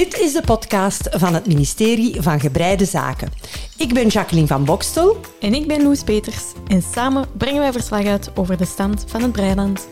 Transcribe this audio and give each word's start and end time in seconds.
Dit 0.00 0.18
is 0.18 0.32
de 0.32 0.42
podcast 0.42 1.08
van 1.10 1.34
het 1.34 1.46
ministerie 1.46 2.22
van 2.22 2.40
Gebreide 2.40 2.84
Zaken. 2.84 3.32
Ik 3.76 3.94
ben 3.94 4.08
Jacqueline 4.08 4.46
van 4.46 4.64
Bokstel. 4.64 5.16
En 5.40 5.54
ik 5.54 5.66
ben 5.66 5.82
Loes 5.82 6.02
Peters. 6.02 6.44
En 6.66 6.82
samen 6.82 7.26
brengen 7.36 7.60
wij 7.60 7.72
verslag 7.72 8.04
uit 8.04 8.36
over 8.36 8.56
de 8.56 8.64
stand 8.64 9.04
van 9.06 9.22
het 9.22 9.32
Breiland. 9.32 9.88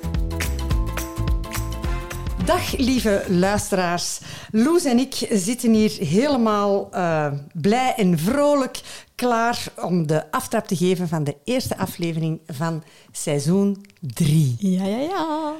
Dag 2.44 2.76
lieve 2.76 3.24
luisteraars. 3.28 4.20
Loes 4.50 4.84
en 4.84 4.98
ik 4.98 5.14
zitten 5.30 5.72
hier 5.72 5.92
helemaal 5.98 6.88
uh, 6.94 7.32
blij 7.52 7.94
en 7.96 8.18
vrolijk 8.18 8.80
klaar 9.14 9.64
om 9.76 10.06
de 10.06 10.30
aftrap 10.30 10.66
te 10.66 10.76
geven 10.76 11.08
van 11.08 11.24
de 11.24 11.36
eerste 11.44 11.76
aflevering 11.76 12.40
van 12.46 12.82
seizoen 13.12 13.84
3. 14.00 14.56
Ja, 14.58 14.84
ja, 14.84 14.98
ja. 14.98 15.54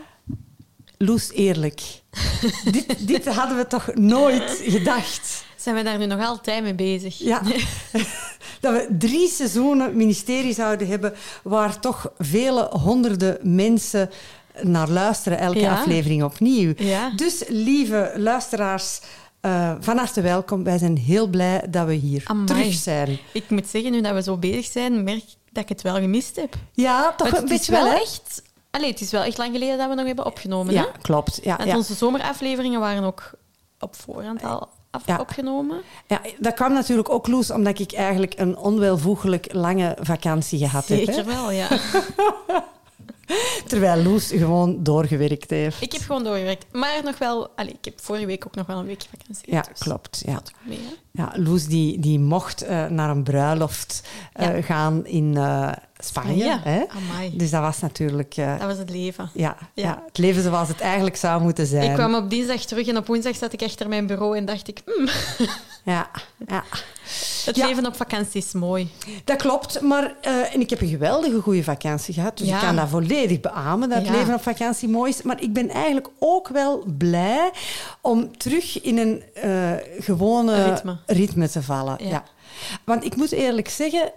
Loes, 0.99 1.33
eerlijk. 1.33 1.83
dit, 2.73 3.09
dit 3.09 3.27
hadden 3.27 3.57
we 3.57 3.67
toch 3.67 3.95
nooit 3.95 4.61
gedacht? 4.65 5.45
Zijn 5.57 5.75
we 5.75 5.83
daar 5.83 5.99
nu 5.99 6.07
nog 6.07 6.27
altijd 6.27 6.63
mee 6.63 6.75
bezig? 6.75 7.19
Ja. 7.19 7.43
dat 8.61 8.73
we 8.73 8.87
drie 8.99 9.29
seizoenen 9.29 9.97
ministerie 9.97 10.55
zouden 10.55 10.89
hebben 10.89 11.15
waar 11.43 11.81
toch 11.81 12.13
vele 12.19 12.69
honderden 12.71 13.39
mensen 13.43 14.11
naar 14.63 14.89
luisteren, 14.89 15.39
elke 15.39 15.69
aflevering 15.69 16.23
opnieuw. 16.23 16.73
Ja. 16.77 17.11
Dus 17.11 17.43
lieve 17.49 18.13
luisteraars, 18.17 19.01
uh, 19.43 19.75
van 19.81 19.97
harte 19.97 20.21
welkom. 20.21 20.65
Wij 20.65 20.79
zijn 20.79 20.97
heel 20.97 21.27
blij 21.27 21.65
dat 21.71 21.87
we 21.87 21.95
hier 21.95 22.23
terug 22.45 22.75
zijn. 22.75 23.19
Ik 23.33 23.51
moet 23.51 23.67
zeggen, 23.67 23.93
nu 23.93 24.01
dat 24.01 24.15
we 24.15 24.23
zo 24.23 24.37
bezig 24.37 24.65
zijn, 24.65 25.05
merk 25.05 25.25
dat 25.53 25.63
ik 25.63 25.69
het 25.69 25.83
wel 25.83 25.95
gemist 25.95 26.37
heb. 26.37 26.55
Ja, 26.73 27.13
toch 27.17 27.33
een 27.33 27.49
beetje 27.49 27.73
wel, 27.73 27.87
echt 27.87 28.43
Allee, 28.71 28.91
het 28.91 29.01
is 29.01 29.11
wel 29.11 29.23
echt 29.23 29.39
lang 29.39 29.53
geleden 29.53 29.79
dat 29.79 29.89
we 29.89 29.95
nog 29.95 30.07
hebben 30.07 30.27
opgenomen. 30.27 30.75
Ja, 30.75 30.87
klopt. 31.03 31.41
Ja, 31.43 31.59
en 31.59 31.77
onze 31.77 31.95
zomerafleveringen 31.95 32.81
waren 32.81 33.05
ook 33.05 33.31
op 33.79 33.97
voorhand 33.97 34.45
al 34.45 34.69
af 34.91 35.19
opgenomen. 35.19 35.83
Ja, 36.07 36.21
dat 36.39 36.55
kwam 36.55 36.73
natuurlijk 36.73 37.11
ook 37.11 37.27
los 37.27 37.51
omdat 37.51 37.79
ik 37.79 37.93
eigenlijk 37.93 38.35
een 38.37 38.57
onwelvoegelijk 38.57 39.53
lange 39.53 39.97
vakantie 40.01 40.59
gehad 40.59 40.85
Zeker 40.85 41.15
heb. 41.15 41.15
Zeker 41.15 41.41
wel, 41.41 41.51
ja. 41.51 41.69
Terwijl 43.67 44.03
Loes 44.03 44.27
gewoon 44.29 44.83
doorgewerkt 44.83 45.51
heeft. 45.51 45.83
Ik 45.83 45.93
heb 45.93 46.03
gewoon 46.03 46.25
doorgewerkt. 46.25 46.67
Maar 46.73 47.01
nog 47.05 47.19
wel... 47.19 47.49
Allez, 47.57 47.73
ik 47.73 47.85
heb 47.85 48.01
vorige 48.01 48.27
week 48.27 48.47
ook 48.47 48.55
nog 48.55 48.67
wel 48.67 48.79
een 48.79 48.87
weekje 48.87 49.09
vakantie. 49.19 49.53
Ja, 49.53 49.63
dus 49.63 49.79
klopt. 49.79 50.23
Ja. 50.27 50.43
Mee, 50.63 50.81
ja, 51.13 51.33
Loes 51.35 51.67
die, 51.67 51.99
die 51.99 52.19
mocht 52.19 52.65
uh, 52.65 52.87
naar 52.87 53.11
een 53.11 53.23
bruiloft 53.23 54.03
uh, 54.41 54.47
ja. 54.47 54.63
gaan 54.63 55.07
in 55.07 55.25
uh, 55.25 55.73
Spanje. 55.99 56.45
Ja, 56.45 56.61
hè? 56.65 56.85
Dus 57.33 57.51
dat 57.51 57.61
was 57.61 57.81
natuurlijk... 57.81 58.35
dat 58.37 58.67
was 58.67 58.79
het 58.79 58.91
leven. 58.91 59.31
Ja, 59.35 59.57
ja. 59.75 60.03
het 60.07 60.19
leven 60.19 60.43
zoals 60.43 60.69
het 60.69 60.81
eigenlijk 60.81 61.17
zou 61.17 61.43
moeten 61.43 61.67
zijn. 61.67 61.91
Ik 61.91 61.95
kwam 61.95 62.15
op 62.15 62.31
dinsdag 62.31 62.65
terug 62.65 62.87
en 62.87 62.97
op 62.97 63.07
woensdag 63.07 63.37
zat 63.37 63.53
ik 63.53 63.63
achter 63.63 63.89
mijn 63.89 64.07
bureau 64.07 64.37
en 64.37 64.45
dacht 64.45 64.69
ik... 64.69 64.83
Mm. 64.87 65.09
Ja, 65.89 66.11
ja. 66.49 66.65
Het 67.45 67.57
leven 67.57 67.87
op 67.87 67.97
vakantie 67.97 68.43
is 68.43 68.53
mooi. 68.53 68.91
Dat 69.25 69.37
klopt, 69.37 69.81
maar 69.81 70.15
uh, 70.27 70.55
en 70.55 70.61
ik 70.61 70.71
heb 70.71 70.81
een 70.81 70.89
geweldige 70.89 71.41
goede 71.41 71.63
vakantie 71.63 72.15
gehad. 72.15 72.39
Dus 72.39 72.49
ik 72.49 72.59
kan 72.61 72.77
dat 72.77 72.89
volledig 72.89 73.41
beamen, 73.41 73.89
dat 73.89 73.99
het 73.99 74.11
leven 74.11 74.35
op 74.35 74.43
vakantie 74.43 74.89
mooi 74.89 75.11
is. 75.11 75.23
Maar 75.23 75.43
ik 75.43 75.53
ben 75.53 75.71
eigenlijk 75.71 76.09
ook 76.19 76.49
wel 76.49 76.85
blij 76.99 77.51
om 78.01 78.37
terug 78.37 78.83
in 78.83 78.99
een 78.99 79.23
uh, 79.45 79.73
gewone 79.99 80.65
ritme. 80.65 80.99
ritme. 81.07 81.49
te 81.49 81.63
vallen. 81.63 81.97
Ja. 82.01 82.23
Want 82.85 83.05
ik 83.05 83.17
moet 83.17 83.33
eerlijk 83.33 83.69
zeggen, 83.69 84.13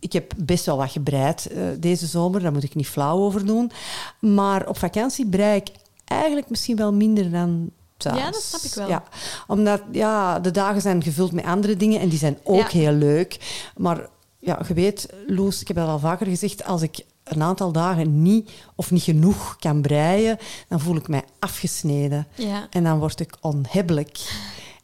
ik 0.00 0.12
heb 0.12 0.32
best 0.36 0.66
wel 0.66 0.76
wat 0.76 0.90
gebreid 0.90 1.48
uh, 1.52 1.62
deze 1.78 2.06
zomer, 2.06 2.40
daar 2.40 2.52
moet 2.52 2.62
ik 2.62 2.74
niet 2.74 2.88
flauw 2.88 3.18
over 3.18 3.46
doen. 3.46 3.70
Maar 4.18 4.68
op 4.68 4.78
vakantie 4.78 5.26
brei 5.26 5.56
ik 5.56 5.68
eigenlijk 6.04 6.50
misschien 6.50 6.76
wel 6.76 6.92
minder 6.92 7.30
dan 7.30 7.70
Thuis. 8.00 8.18
Ja, 8.18 8.30
dat 8.30 8.42
snap 8.42 8.60
ik 8.60 8.74
wel. 8.74 8.88
Ja, 8.88 9.02
omdat 9.46 9.82
ja, 9.92 10.38
de 10.38 10.50
dagen 10.50 10.80
zijn 10.80 11.02
gevuld 11.02 11.32
met 11.32 11.44
andere 11.44 11.76
dingen 11.76 12.00
en 12.00 12.08
die 12.08 12.18
zijn 12.18 12.38
ook 12.42 12.68
ja. 12.70 12.78
heel 12.78 12.92
leuk. 12.92 13.38
Maar 13.76 14.08
ja, 14.38 14.60
je 14.68 14.74
weet, 14.74 15.08
Loes, 15.26 15.60
ik 15.60 15.68
heb 15.68 15.76
dat 15.76 15.88
al 15.88 15.98
vaker 15.98 16.26
gezegd, 16.26 16.64
als 16.64 16.82
ik 16.82 17.04
een 17.24 17.42
aantal 17.42 17.72
dagen 17.72 18.22
niet 18.22 18.50
of 18.74 18.90
niet 18.90 19.02
genoeg 19.02 19.56
kan 19.58 19.82
breien, 19.82 20.38
dan 20.68 20.80
voel 20.80 20.96
ik 20.96 21.08
mij 21.08 21.24
afgesneden. 21.38 22.26
Ja. 22.34 22.66
En 22.70 22.84
dan 22.84 22.98
word 22.98 23.20
ik 23.20 23.36
onhebbelijk. 23.40 24.18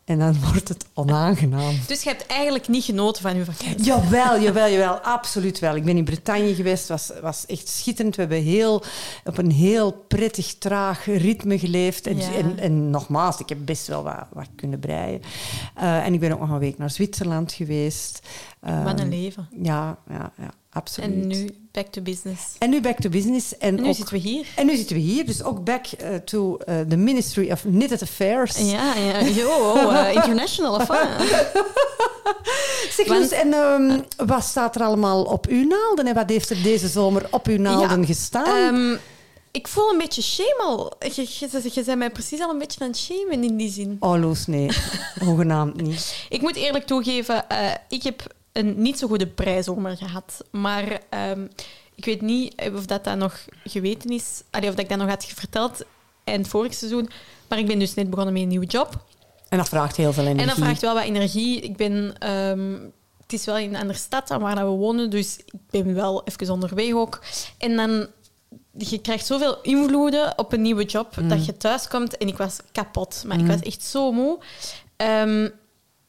En 0.06 0.18
dan 0.18 0.36
wordt 0.52 0.68
het 0.68 0.86
onaangenaam. 0.94 1.74
Dus 1.86 2.02
je 2.02 2.08
hebt 2.08 2.26
eigenlijk 2.26 2.68
niet 2.68 2.84
genoten 2.84 3.22
van 3.22 3.36
je 3.36 3.44
vakantie? 3.44 3.82
Jawel, 3.84 4.40
jawel, 4.40 4.70
jawel. 4.70 4.98
Absoluut 4.98 5.58
wel. 5.58 5.76
Ik 5.76 5.84
ben 5.84 5.96
in 5.96 6.04
Bretagne 6.04 6.54
geweest. 6.54 6.88
Was, 6.88 7.10
was 7.22 7.46
echt 7.46 7.68
schitterend. 7.68 8.14
We 8.16 8.20
hebben 8.20 8.42
heel, 8.42 8.82
op 9.24 9.38
een 9.38 9.50
heel 9.50 9.92
prettig, 9.92 10.54
traag 10.58 11.04
ritme 11.04 11.58
geleefd. 11.58 12.06
En, 12.06 12.16
Ja. 12.16 12.32
en, 12.32 12.58
en 12.58 12.90
nogmaals, 12.90 13.38
ik 13.40 13.48
heb 13.48 13.58
best 13.64 13.86
wel 13.86 14.02
wat, 14.02 14.26
wat 14.32 14.48
kunnen 14.56 14.78
breien. 14.78 15.20
Uh, 15.78 16.04
en 16.06 16.14
ik 16.14 16.20
ben 16.20 16.32
ook 16.32 16.40
nog 16.40 16.50
een 16.50 16.58
week 16.58 16.78
naar 16.78 16.90
Zwitserland 16.90 17.52
geweest. 17.52 18.26
Wat 18.84 19.00
een 19.00 19.08
leven. 19.08 19.48
Ja, 19.62 19.98
ja, 20.08 20.32
ja, 20.38 20.50
absoluut. 20.76 21.10
En 21.10 21.26
nu 21.26 21.50
back 21.72 21.87
to 21.87 22.03
business. 22.03 22.42
En 22.59 22.70
nu 22.70 22.81
back 22.81 23.00
to 23.00 23.09
business. 23.09 23.59
En, 23.59 23.76
En 23.76 23.82
nu 23.82 23.88
ook, 23.88 23.94
zitten 23.94 24.14
we 24.14 24.20
hier. 24.20 24.47
en 24.56 24.66
nu 24.66 24.76
zitten 24.76 24.97
we 24.97 25.03
hier. 25.03 25.26
Dus 25.26 25.42
ook 25.42 25.64
back 25.64 25.87
uh, 26.03 26.14
to 26.14 26.59
uh, 26.69 26.81
the 26.81 26.97
Ministry 26.97 27.50
of 27.50 27.60
Knitted 27.60 28.03
Affairs. 28.03 28.59
Ja, 28.59 28.94
ja. 28.94 29.22
Yo, 29.22 29.75
uh, 29.91 30.15
international 30.22 30.75
of 30.75 30.86
Zeg, 32.97 33.31
en 33.31 33.54
um, 33.54 34.04
wat 34.26 34.44
staat 34.44 34.75
er 34.75 34.82
allemaal 34.82 35.22
op 35.22 35.47
uw 35.47 35.66
naalden? 35.66 36.06
En 36.06 36.15
wat 36.15 36.28
heeft 36.28 36.50
er 36.50 36.62
deze 36.62 36.88
zomer 36.88 37.26
op 37.31 37.47
uw 37.47 37.59
naalden 37.59 38.00
Ja, 38.00 38.06
gestaan? 38.06 38.75
Um, 38.75 38.98
ik 39.56 39.69
voel 39.69 39.91
een 39.91 39.98
beetje 39.98 40.22
shame 40.22 40.62
al. 40.62 40.92
Je, 40.98 41.26
je, 41.38 41.70
je, 41.72 41.82
bent 41.84 41.98
mij 41.98 42.10
precies 42.10 42.41
al 42.41 42.50
een 42.50 42.59
beetje 42.59 42.81
aan 42.81 42.86
het 42.86 42.97
shamen 42.97 43.44
in 43.44 43.56
die 43.56 43.70
zin. 43.70 43.97
Oh, 44.00 44.20
Loes, 44.20 44.47
nee. 44.47 44.69
Hoegenaamd 45.25 45.81
niet. 45.81 46.26
Ik 46.28 46.41
moet 46.41 46.56
eerlijk 46.56 46.86
toegeven, 46.86 47.44
uh, 47.53 47.70
ik 47.88 48.03
heb 48.03 48.34
een 48.56 48.82
niet 48.82 48.98
zo 48.98 49.06
goede 49.06 49.26
prijzomer 49.26 49.96
gehad. 49.96 50.44
Maar 50.50 51.00
um, 51.30 51.48
ik 51.94 52.04
weet 52.04 52.20
niet 52.20 52.54
of 52.74 52.86
dat, 52.86 53.04
dat 53.04 53.16
nog 53.16 53.44
geweten 53.64 54.10
is. 54.10 54.42
Allee, 54.50 54.68
of 54.68 54.74
dat 54.74 54.84
ik 54.84 54.90
dat 54.90 54.98
nog 54.98 55.08
had 55.08 55.24
verteld 55.24 55.84
eind 56.24 56.48
vorig 56.48 56.74
seizoen. 56.74 57.08
Maar 57.48 57.58
ik 57.58 57.66
ben 57.66 57.78
dus 57.78 57.94
net 57.94 58.10
begonnen 58.10 58.32
met 58.32 58.42
een 58.42 58.48
nieuwe 58.48 58.66
job. 58.66 59.04
En 59.48 59.58
dat 59.58 59.68
vraagt 59.68 59.96
heel 59.96 60.12
veel 60.12 60.22
energie. 60.22 60.42
En 60.42 60.48
dat 60.48 60.64
vraagt 60.64 60.80
wel 60.80 60.94
wat 60.94 61.04
energie. 61.04 61.60
Ik 61.60 61.76
ben... 61.76 62.28
Um, 62.30 62.92
het 63.22 63.34
is 63.34 63.44
wel 63.44 63.58
in 63.58 63.74
een 63.74 63.80
andere 63.80 63.98
stad 63.98 64.28
dan 64.28 64.40
waar 64.40 64.56
we 64.56 64.76
wonen, 64.76 65.10
dus 65.10 65.38
ik 65.38 65.60
ben 65.70 65.94
wel 65.94 66.24
even 66.24 66.50
onderweg 66.50 66.92
ook. 66.92 67.22
En 67.58 67.76
dan 67.76 68.06
je 68.78 68.98
krijgt 68.98 69.26
zoveel 69.26 69.60
invloeden 69.62 70.38
op 70.38 70.52
een 70.52 70.62
nieuwe 70.62 70.84
job 70.84 71.16
mm. 71.16 71.28
dat 71.28 71.46
je 71.46 71.56
thuis 71.56 71.88
komt 71.88 72.16
en 72.16 72.28
ik 72.28 72.36
was 72.36 72.58
kapot. 72.72 73.22
Maar 73.26 73.36
mm. 73.36 73.44
ik 73.44 73.50
was 73.50 73.60
echt 73.60 73.82
zo 73.82 74.12
moe. 74.12 74.38
Um, 74.96 75.50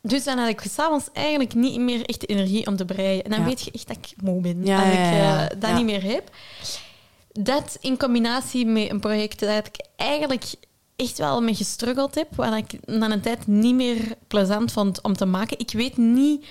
dus 0.07 0.23
dan 0.23 0.37
had 0.37 0.49
ik 0.49 0.61
s'avonds 0.69 1.05
eigenlijk 1.13 1.53
niet 1.53 1.79
meer 1.79 2.05
echt 2.05 2.19
de 2.21 2.27
energie 2.27 2.67
om 2.67 2.75
te 2.75 2.85
breien. 2.85 3.23
En 3.23 3.29
dan 3.31 3.39
Ja. 3.39 3.45
weet 3.45 3.61
je 3.63 3.71
echt 3.71 3.87
dat 3.87 3.97
ik 3.97 4.13
moe 4.23 4.41
ben. 4.41 4.65
Ja, 4.65 4.77
als 4.83 4.93
ik 4.93 4.99
eh, 4.99 5.59
dat 5.59 5.73
niet 5.75 5.85
meer 5.85 6.03
heb. 6.03 6.29
Dat 7.31 7.77
in 7.81 7.97
combinatie 7.97 8.65
met 8.65 8.89
een 8.89 8.99
project 8.99 9.39
dat 9.39 9.65
ik 9.67 9.85
eigenlijk 9.95 10.43
echt 10.95 11.17
wel 11.17 11.41
mee 11.41 11.55
gestruggeld 11.55 12.15
heb, 12.15 12.35
waar 12.35 12.57
ik 12.57 12.85
na 12.85 13.11
een 13.11 13.21
tijd 13.21 13.47
niet 13.47 13.75
meer 13.75 14.15
plezant 14.27 14.71
vond 14.71 15.01
om 15.01 15.13
te 15.17 15.25
maken. 15.25 15.59
Ik 15.59 15.71
weet 15.71 15.97
niet 15.97 16.45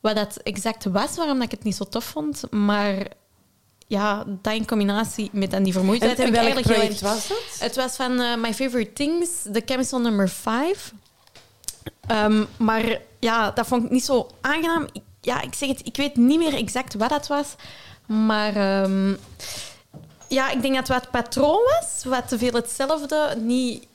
wat 0.00 0.14
dat 0.16 0.36
exact 0.36 0.84
was, 0.84 1.16
waarom 1.16 1.34
dat 1.34 1.44
ik 1.44 1.50
het 1.50 1.62
niet 1.64 1.76
zo 1.76 1.84
tof 1.84 2.04
vond, 2.04 2.42
maar 2.50 3.06
ja, 3.86 4.24
dat 4.42 4.54
in 4.54 4.66
combinatie 4.66 5.28
met 5.32 5.50
dan 5.50 5.62
die 5.62 5.72
En, 5.72 5.78
vermoeidheid 5.78 6.18
en 6.18 6.24
heb 6.24 6.34
ik 6.34 6.40
welk 6.54 6.62
project 6.62 7.00
was 7.00 7.28
dat? 7.28 7.56
het 7.58 7.76
was 7.76 7.96
van 7.96 8.20
eh, 8.20 8.36
My 8.36 8.54
Favorite 8.54 8.92
Things, 8.92 9.28
The 9.52 9.62
Chemical 9.64 10.00
Number 10.00 10.28
5. 10.28 10.92
Um, 12.10 12.46
maar 12.56 13.00
ja, 13.18 13.50
dat 13.50 13.66
vond 13.66 13.84
ik 13.84 13.90
niet 13.90 14.04
zo 14.04 14.26
aangenaam. 14.40 14.86
Ik, 14.92 15.02
ja, 15.20 15.40
ik 15.40 15.54
zeg 15.54 15.68
het, 15.68 15.86
ik 15.86 15.96
weet 15.96 16.16
niet 16.16 16.38
meer 16.38 16.54
exact 16.54 16.94
wat 16.94 17.08
dat 17.08 17.26
was. 17.26 17.54
Maar 18.06 18.82
um, 18.82 19.18
ja, 20.28 20.50
ik 20.50 20.62
denk 20.62 20.74
dat 20.74 20.88
het 20.88 20.96
wat 20.96 21.10
patroon 21.10 21.60
was. 21.64 22.04
Wat 22.04 22.28
te 22.28 22.38
veel 22.38 22.52
hetzelfde. 22.52 23.34
Niet, 23.38 23.86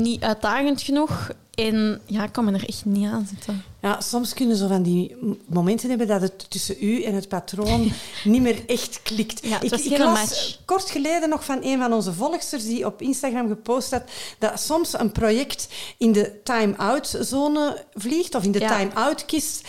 niet 0.00 0.22
uitdagend 0.22 0.82
genoeg. 0.82 1.30
En 1.66 2.00
ja, 2.06 2.24
ik 2.24 2.32
kon 2.32 2.44
me 2.44 2.52
er 2.52 2.68
echt 2.68 2.84
niet 2.84 3.06
aan 3.06 3.26
zitten. 3.30 3.62
Ja, 3.82 4.00
soms 4.00 4.34
kunnen 4.34 4.56
zo 4.56 4.68
van 4.68 4.82
die 4.82 5.16
momenten 5.46 5.88
hebben 5.88 6.06
dat 6.06 6.20
het 6.20 6.50
tussen 6.50 6.76
u 6.80 7.02
en 7.02 7.14
het 7.14 7.28
patroon 7.28 7.92
niet 8.24 8.42
meer 8.42 8.62
echt 8.66 9.02
klikt. 9.02 9.46
Ja, 9.46 9.60
ik 9.60 9.70
was 9.70 9.82
ik 9.84 9.98
las 9.98 10.18
match. 10.18 10.58
kort 10.64 10.90
geleden 10.90 11.28
nog 11.28 11.44
van 11.44 11.58
een 11.62 11.78
van 11.78 11.92
onze 11.92 12.12
volgsters 12.12 12.64
die 12.64 12.86
op 12.86 13.02
Instagram 13.02 13.48
gepost 13.48 13.90
had 13.90 14.02
dat 14.38 14.60
soms 14.60 14.98
een 14.98 15.12
project 15.12 15.68
in 15.98 16.12
de 16.12 16.40
time-out-zone 16.44 17.84
vliegt 17.94 18.34
of 18.34 18.44
in 18.44 18.52
de 18.52 18.60
Ja. 18.60 18.76
time-out-kist 18.76 19.68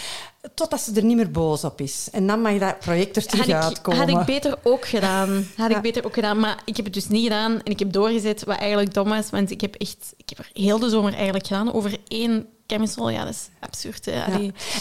totdat 0.53 0.81
ze 0.81 0.91
er 0.95 1.03
niet 1.03 1.15
meer 1.15 1.31
boos 1.31 1.63
op 1.63 1.81
is. 1.81 2.07
En 2.11 2.27
dan 2.27 2.41
mag 2.41 2.57
dat 2.57 2.79
project 2.79 3.15
er 3.15 3.25
terug 3.25 3.47
Had 3.47 3.55
ik, 3.55 3.63
uitkomen. 3.63 3.99
had 3.99 4.09
ik 4.09 4.25
beter 4.25 4.57
ook 4.63 4.85
gedaan. 4.87 5.47
Had 5.57 5.69
Ja. 5.69 5.75
ik 5.75 5.81
beter 5.81 6.05
ook 6.05 6.13
gedaan. 6.13 6.39
Maar 6.39 6.61
ik 6.65 6.75
heb 6.75 6.85
het 6.85 6.93
dus 6.93 7.07
niet 7.07 7.23
gedaan. 7.23 7.51
En 7.63 7.71
ik 7.71 7.79
heb 7.79 7.91
doorgezet, 7.91 8.43
wat 8.43 8.57
eigenlijk 8.57 8.93
dom 8.93 9.09
was. 9.09 9.29
Want 9.29 9.51
ik 9.51 9.61
heb 9.61 9.75
echt... 9.75 10.13
Ik 10.17 10.29
heb 10.29 10.37
er 10.37 10.49
heel 10.53 10.79
de 10.79 10.89
zomer 10.89 11.13
eigenlijk 11.13 11.47
gedaan 11.47 11.73
over 11.73 11.97
één 12.07 12.47
chemical. 12.67 13.09
Ja, 13.09 13.23
dat 13.23 13.33
is 13.33 13.49
absurd. 13.59 14.05
Ja. 14.05 14.27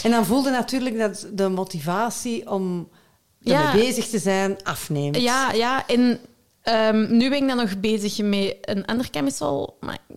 En 0.03 0.11
dan 0.11 0.25
voelde 0.25 0.49
natuurlijk 0.49 0.97
dat 0.97 1.27
de 1.33 1.49
motivatie 1.49 2.49
om 2.51 2.89
ermee 3.43 3.61
Ja. 3.63 3.71
bezig 3.73 4.07
te 4.07 4.19
zijn 4.19 4.63
afneemt. 4.63 5.17
Ja, 5.17 5.51
ja. 5.51 5.87
En 5.87 6.19
ehm, 6.61 7.17
nu 7.17 7.29
ben 7.29 7.41
ik 7.41 7.47
dan 7.47 7.57
nog 7.57 7.79
bezig 7.79 8.17
met 8.17 8.57
een 8.61 8.85
ander 8.85 9.07
chemical. 9.11 9.77
Maar 9.79 9.97
ik 10.07 10.15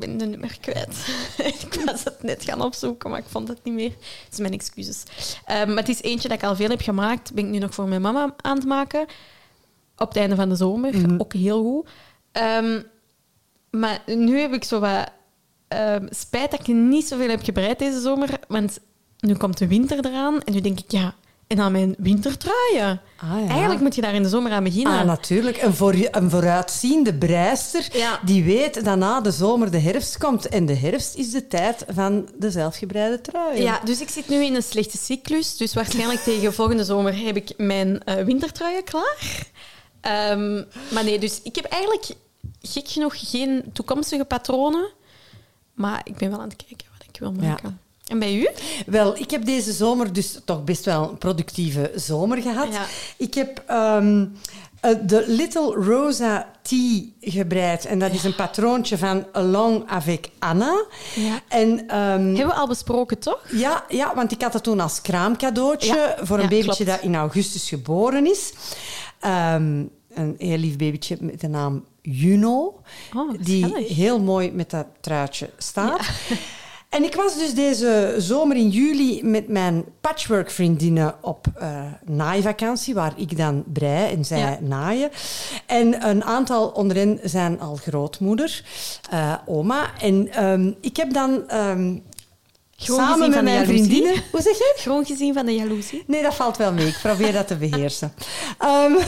ben 0.00 0.16
de 0.16 0.26
nummer 0.26 0.58
kwijt. 0.60 1.06
ik 1.62 1.82
was 1.84 2.04
het 2.04 2.22
net 2.22 2.44
gaan 2.44 2.60
opzoeken, 2.60 3.10
maar 3.10 3.18
ik 3.18 3.28
vond 3.28 3.48
het 3.48 3.64
niet 3.64 3.74
meer. 3.74 3.90
Dat 3.90 4.32
is 4.32 4.38
mijn 4.38 4.52
excuses. 4.52 5.02
Ehm, 5.44 5.68
maar 5.68 5.76
het 5.76 5.88
is 5.88 6.02
eentje 6.02 6.28
dat 6.28 6.38
ik 6.38 6.44
al 6.44 6.56
veel 6.56 6.68
heb 6.68 6.80
gemaakt. 6.80 7.32
Ben 7.32 7.44
ik 7.44 7.50
nu 7.50 7.58
nog 7.58 7.74
voor 7.74 7.88
mijn 7.88 8.02
mama 8.02 8.34
aan 8.36 8.56
het 8.56 8.66
maken. 8.66 9.06
Op 9.96 10.08
het 10.08 10.16
einde 10.16 10.36
van 10.36 10.48
de 10.48 10.54
zomer. 10.54 10.96
Mhm. 10.96 11.20
Ook 11.20 11.32
heel 11.32 11.62
goed. 11.62 11.88
Ehm, 12.32 12.82
maar 13.70 14.02
nu 14.06 14.38
heb 14.38 14.52
ik 14.52 14.64
zo 14.64 14.80
wat 14.80 15.12
ehm, 15.68 16.06
spijt 16.10 16.50
dat 16.50 16.60
ik 16.60 16.74
niet 16.74 17.08
zoveel 17.08 17.28
heb 17.28 17.42
gebreid 17.42 17.78
deze 17.78 18.00
zomer. 18.00 18.40
Want 18.48 18.78
nu 19.18 19.34
komt 19.34 19.58
de 19.58 19.66
winter 19.66 20.06
eraan. 20.06 20.42
En 20.42 20.52
nu 20.52 20.60
denk 20.60 20.78
ik, 20.78 20.90
ja, 20.90 21.14
en 21.50 21.56
dan 21.56 21.72
mijn 21.72 21.94
wintertruien. 21.98 23.00
Ah, 23.16 23.40
ja. 23.40 23.48
Eigenlijk 23.48 23.80
moet 23.80 23.94
je 23.94 24.00
daar 24.00 24.14
in 24.14 24.22
de 24.22 24.28
zomer 24.28 24.52
aan 24.52 24.64
beginnen. 24.64 24.98
Ah, 24.98 25.04
natuurlijk. 25.04 25.62
Een, 25.62 25.74
voor, 25.74 25.94
een 26.10 26.30
vooruitziende 26.30 27.14
breister 27.14 27.88
Ja. 27.92 28.20
die 28.24 28.44
weet 28.44 28.84
dat 28.84 28.96
na 28.96 29.20
de 29.20 29.30
zomer 29.30 29.70
de 29.70 29.78
herfst 29.78 30.18
komt. 30.18 30.48
En 30.48 30.66
de 30.66 30.74
herfst 30.74 31.14
is 31.14 31.30
de 31.30 31.46
tijd 31.46 31.84
van 31.88 32.28
de 32.38 32.50
zelfgebreide 32.50 33.20
trui. 33.20 33.62
Ja, 33.62 33.80
dus 33.84 34.00
ik 34.00 34.08
zit 34.08 34.28
nu 34.28 34.44
in 34.44 34.54
een 34.54 34.62
slechte 34.62 34.98
cyclus. 34.98 35.56
Dus 35.56 35.74
waarschijnlijk 35.74 36.20
tegen 36.20 36.54
volgende 36.54 36.84
zomer 36.84 37.24
heb 37.24 37.36
ik 37.36 37.52
mijn 37.56 38.04
eh, 38.04 38.24
wintertruien 38.24 38.84
klaar. 38.84 39.46
Ehm, 40.00 40.54
maar 40.90 41.04
nee, 41.04 41.18
dus 41.18 41.40
ik 41.42 41.54
heb 41.56 41.64
eigenlijk 41.64 42.08
gek 42.62 42.88
genoeg 42.88 43.14
geen 43.30 43.64
toekomstige 43.72 44.24
patronen. 44.24 44.88
Maar 45.74 46.00
ik 46.04 46.16
ben 46.16 46.30
wel 46.30 46.40
aan 46.40 46.48
het 46.48 46.64
kijken 46.66 46.86
wat 46.98 47.06
ik 47.12 47.20
wil 47.20 47.32
maken. 47.32 47.80
En 48.10 48.18
bij 48.18 48.34
u? 48.34 48.48
Wel, 48.86 49.16
ik 49.16 49.30
heb 49.30 49.44
deze 49.44 49.72
zomer 49.72 50.12
dus 50.12 50.38
toch 50.44 50.64
best 50.64 50.84
wel 50.84 51.08
een 51.10 51.18
productieve 51.18 51.92
zomer 51.94 52.42
gehad. 52.42 52.72
Ja. 52.72 52.84
Ik 53.16 53.34
heb 53.34 53.62
ehm, 53.66 54.26
eh, 54.80 54.94
de 55.02 55.24
Little 55.26 55.74
Rosa 55.74 56.50
Tea 56.62 57.02
gebreid. 57.20 57.84
En 57.84 57.98
dat 57.98 58.12
is 58.12 58.24
een 58.24 58.34
patroontje 58.34 58.98
van 58.98 59.26
Along 59.32 59.88
avec 59.88 60.30
Anna. 60.38 60.84
Ja. 61.14 61.40
En 61.48 61.88
ehm, 61.88 62.24
Hebben 62.26 62.46
we 62.46 62.52
al 62.52 62.68
besproken, 62.68 63.18
toch? 63.18 63.40
Ja, 63.52 63.84
ja, 63.88 64.14
want 64.14 64.32
ik 64.32 64.42
had 64.42 64.52
het 64.52 64.62
toen 64.62 64.80
als 64.80 65.00
kraamcadeautje 65.02 66.16
voor 66.22 66.38
een 66.38 66.48
babytje 66.48 66.84
klopt. 66.84 66.86
dat 66.86 67.00
in 67.02 67.14
augustus 67.16 67.68
geboren 67.68 68.26
is. 68.30 68.52
Ehm, 69.20 69.84
een 70.14 70.34
heel 70.38 70.58
lief 70.58 70.76
babytje 70.76 71.16
met 71.20 71.40
de 71.40 71.48
naam 71.48 71.84
Juno, 72.02 72.80
Oh, 73.16 73.34
die 73.40 73.76
heel 73.76 74.20
mooi 74.20 74.52
met 74.52 74.70
dat 74.70 74.86
truitje 75.00 75.50
staat. 75.58 76.00
En 76.90 77.04
ik 77.04 77.14
was 77.14 77.38
dus 77.38 77.54
deze 77.54 78.14
zomer 78.18 78.56
in 78.56 78.68
juli 78.68 79.20
met 79.24 79.48
mijn 79.48 79.84
patchwork-vriendinnen 80.00 81.14
op 81.20 81.46
eh, 81.54 81.82
naaivakantie, 82.04 82.94
waar 82.94 83.12
ik 83.16 83.36
dan 83.36 83.64
brei 83.72 84.12
en 84.12 84.24
zij 84.24 84.38
Ja. 84.38 84.58
naaien. 84.60 85.10
En 85.66 86.08
een 86.08 86.24
aantal 86.24 86.68
onder 86.68 86.96
hen 86.96 87.20
zijn 87.22 87.60
al 87.60 87.76
grootmoeder, 87.76 88.64
eh, 89.10 89.34
oma. 89.46 89.90
En 90.00 90.32
ehm, 90.32 90.72
ik 90.80 90.96
heb 90.96 91.12
dan 91.12 91.48
ehm, 91.48 91.96
Gewoon 92.76 93.00
samen 93.00 93.30
met 93.30 93.42
mijn 93.42 93.66
vriendinnen... 93.66 94.22
Hoe 94.30 94.42
zeg 94.42 94.58
je? 94.58 94.74
Gewoon 94.76 95.04
gezien 95.04 95.34
van 95.34 95.46
de 95.46 95.54
jaloezie. 95.54 96.04
Nee, 96.06 96.22
dat 96.22 96.34
valt 96.34 96.56
wel 96.56 96.72
mee. 96.72 96.86
Ik 96.86 96.98
probeer 97.02 97.32
dat 97.32 97.46
te 97.46 97.56
beheersen. 97.56 98.12
Ehm, 98.58 98.92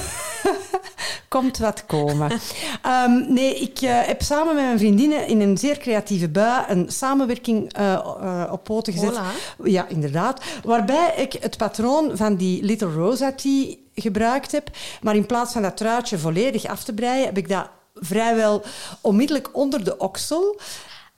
komt 1.33 1.59
wat 1.59 1.87
komen. 1.87 2.31
Ehm, 2.83 3.33
nee, 3.33 3.55
ik 3.55 3.81
eh, 3.81 4.01
heb 4.07 4.23
samen 4.23 4.55
met 4.55 4.65
mijn 4.65 4.79
vriendinnen 4.79 5.27
in 5.27 5.41
een 5.41 5.59
zeer 5.59 5.79
creatieve 5.79 6.29
bui 6.29 6.65
een 6.69 6.91
samenwerking 6.91 7.73
eh, 7.73 7.93
eh, 7.93 8.53
op 8.53 8.65
poten 8.65 8.93
gezet. 8.93 9.19
Ja, 9.65 9.89
inderdaad. 9.89 10.43
Waarbij 10.65 11.15
ik 11.17 11.33
het 11.33 11.57
patroon 11.57 12.17
van 12.17 12.37
die 12.37 12.63
Little 12.63 12.93
Rosa 12.93 13.33
Tea 13.33 13.75
gebruikt 13.95 14.53
heb. 14.53 14.71
Maar 15.01 15.17
in 15.17 15.27
plaats 15.27 15.53
van 15.53 15.63
dat 15.63 15.77
truitje 15.77 16.19
volledig 16.19 16.67
af 16.67 16.85
te 16.85 16.93
breien, 16.93 17.25
heb 17.25 17.37
ik 17.37 17.49
dat 17.49 17.69
vrijwel 17.95 18.63
onmiddellijk 19.01 19.49
onder 19.53 19.85
de 19.85 19.99
oksel 19.99 20.61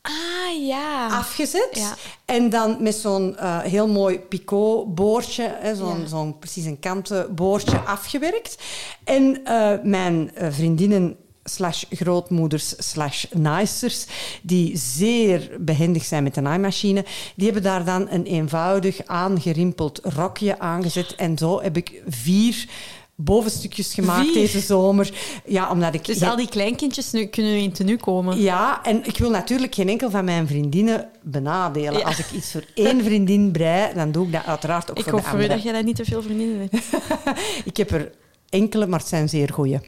Ah, 0.05 0.67
ja. 0.67 1.07
afgezet. 1.09 1.69
Ja. 1.73 1.95
En 2.25 2.51
dan 2.51 2.77
met 2.81 2.95
zo'n 2.95 3.37
eh, 3.37 3.59
heel 3.61 3.89
mooi 3.89 4.19
picot-boordje, 4.19 5.57
zo'n, 5.77 6.01
Ja. 6.01 6.07
zo'n 6.07 6.39
precies 6.39 6.65
een 6.65 6.79
kanten 6.79 7.35
boordje 7.35 7.79
afgewerkt. 7.79 8.59
En 9.05 9.45
eh, 9.45 9.73
mijn 9.83 10.35
eh, 10.35 10.53
vriendinnen 10.53 11.17
slash 11.45 11.85
grootmoeders 11.91 12.75
slash 12.79 13.25
naaisters, 13.33 14.07
die 14.43 14.77
zeer 14.77 15.51
behendig 15.61 16.05
zijn 16.05 16.23
met 16.23 16.35
de 16.35 16.41
naaimachine, 16.41 17.05
die 17.35 17.45
hebben 17.45 17.63
daar 17.63 17.85
dan 17.85 18.07
een 18.11 18.25
eenvoudig 18.25 19.07
aangerimpeld 19.07 20.01
rokje 20.03 20.59
aangezet. 20.59 21.15
En 21.15 21.39
zo 21.39 21.63
heb 21.63 21.77
ik 21.77 22.03
vier 22.09 22.69
bovenstukjes 23.17 23.95
gemaakt 23.95 24.25
Vier? 24.25 24.35
deze 24.35 24.61
zomer. 24.61 25.13
Ja, 25.45 25.71
omdat 25.71 25.95
ik... 25.95 26.05
Dus 26.05 26.23
al 26.23 26.37
die 26.37 26.49
kleinkindjes 26.49 27.11
nu, 27.11 27.27
kunnen 27.27 27.53
nu 27.53 27.59
in 27.59 27.73
tenue 27.73 27.97
komen. 27.97 28.41
ja, 28.41 28.85
en 28.85 29.07
ik 29.07 29.19
wil 29.19 29.31
natuurlijk 29.31 29.75
geen 29.75 29.89
enkel 29.89 30.11
van 30.11 30.25
mijn 30.25 30.47
vriendinnen 30.47 31.09
benadelen. 31.23 31.99
Ja. 31.99 32.07
Als 32.07 32.19
ik 32.19 32.31
iets 32.35 32.51
voor 32.51 32.65
één 32.75 33.05
vriendin 33.05 33.51
brei, 33.53 33.95
dan 33.95 34.13
doe 34.13 34.27
ik 34.27 34.33
dat 34.33 34.45
uiteraard 34.47 34.91
ook 34.91 34.99
Ik 34.99 35.05
voor 35.05 35.13
hoop 35.13 35.23
de 35.23 35.29
voor 35.29 35.39
u 35.39 35.43
andere. 35.43 35.55
dat 35.55 35.65
jij 35.65 35.73
dat 35.73 35.85
niet 35.85 35.97
te 35.97 36.05
veel 36.05 36.23
vriendinnen 36.23 36.69
hebt. 36.71 36.87
Ik 37.71 37.77
heb 37.77 37.91
er 37.91 38.13
enkele, 38.49 38.87
maar 38.87 38.99
het 38.99 39.09
zijn 39.09 39.29
zeer 39.29 39.53
goeie. 39.53 39.81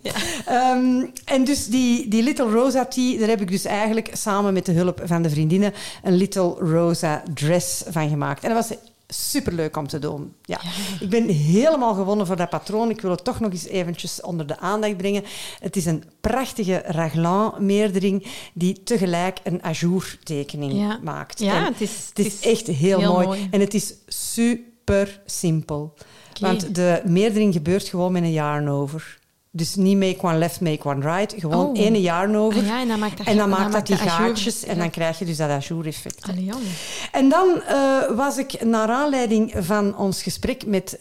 Ehm, 0.46 1.04
en 1.24 1.44
dus 1.44 1.66
die, 1.66 2.08
die 2.08 2.22
Little 2.22 2.50
Rosa 2.50 2.86
Tea, 2.86 3.18
daar 3.18 3.28
heb 3.28 3.40
ik 3.40 3.50
dus 3.50 3.64
eigenlijk 3.64 4.10
samen 4.12 4.52
met 4.52 4.66
de 4.66 4.72
hulp 4.72 5.00
van 5.04 5.22
de 5.22 5.30
vriendinnen 5.30 5.72
een 6.02 6.14
Little 6.14 6.54
Rosa 6.58 7.22
dress 7.34 7.82
van 7.88 8.08
gemaakt. 8.08 8.44
En 8.44 8.54
dat 8.54 8.68
was 8.68 8.78
superleuk 9.08 9.76
om 9.76 9.86
te 9.88 9.98
doen. 9.98 10.34
Ja. 10.42 10.60
Ik 11.00 11.08
ben 11.10 11.28
helemaal 11.28 11.94
gewonnen 11.94 12.26
voor 12.26 12.36
dat 12.36 12.48
patroon. 12.50 12.90
Ik 12.90 13.00
wil 13.00 13.10
het 13.10 13.24
toch 13.24 13.40
nog 13.40 13.52
eens 13.52 13.66
eventjes 13.66 14.20
onder 14.20 14.46
de 14.46 14.58
aandacht 14.58 14.96
brengen. 14.96 15.24
Het 15.58 15.76
is 15.76 15.84
een 15.86 16.04
prachtige 16.20 16.82
raglan-meerdering 16.86 18.26
die 18.54 18.82
tegelijk 18.82 19.38
een 19.44 19.62
ajourtekening 19.62 20.72
Ja. 20.72 20.98
maakt. 21.02 21.38
Ja, 21.38 21.56
En 21.56 21.64
het 21.72 21.80
is, 21.80 21.90
het 22.14 22.26
is 22.26 22.40
echt 22.40 22.66
heel, 22.66 22.98
heel 22.98 23.12
mooi. 23.12 23.26
mooi. 23.26 23.48
En 23.50 23.60
het 23.60 23.74
is 23.74 23.94
super 24.06 25.20
simpel. 25.26 25.94
Want 26.40 26.74
de 26.74 27.02
meerdering 27.04 27.52
gebeurt 27.52 27.88
gewoon 27.88 28.12
met 28.12 28.22
een 28.22 28.32
yarn 28.32 28.68
over. 28.68 29.18
Dus 29.56 29.74
niet 29.74 29.96
make 29.96 30.16
one 30.22 30.38
left, 30.38 30.60
make 30.60 30.88
one 30.88 31.16
right. 31.16 31.34
Gewoon 31.38 31.66
Oh. 31.66 31.78
één 31.78 32.00
yarn 32.00 32.36
over. 32.36 32.60
Ah 32.60 32.66
ja, 32.66 32.80
en 32.80 32.88
dan 32.88 32.98
maakt 32.98 33.16
dat, 33.18 33.26
en 33.26 33.36
dan 33.36 33.50
dan 33.50 33.58
maakt 33.58 33.72
dat 33.72 33.86
die 33.86 33.96
ajour- 33.96 34.10
gaatjes 34.28 34.64
en 34.64 34.78
dan 34.78 34.90
krijg 34.90 35.18
je 35.18 35.24
dus 35.24 35.36
dat 35.36 35.50
ajour-effect. 35.50 36.26
Allee, 36.30 36.44
jammer. 36.44 36.68
En 37.12 37.28
dan 37.28 37.62
eh, 37.62 38.16
was 38.16 38.36
ik 38.38 38.64
naar 38.64 38.88
aanleiding 38.88 39.52
van 39.58 39.96
ons 39.96 40.22
gesprek 40.22 40.66
met 40.66 40.96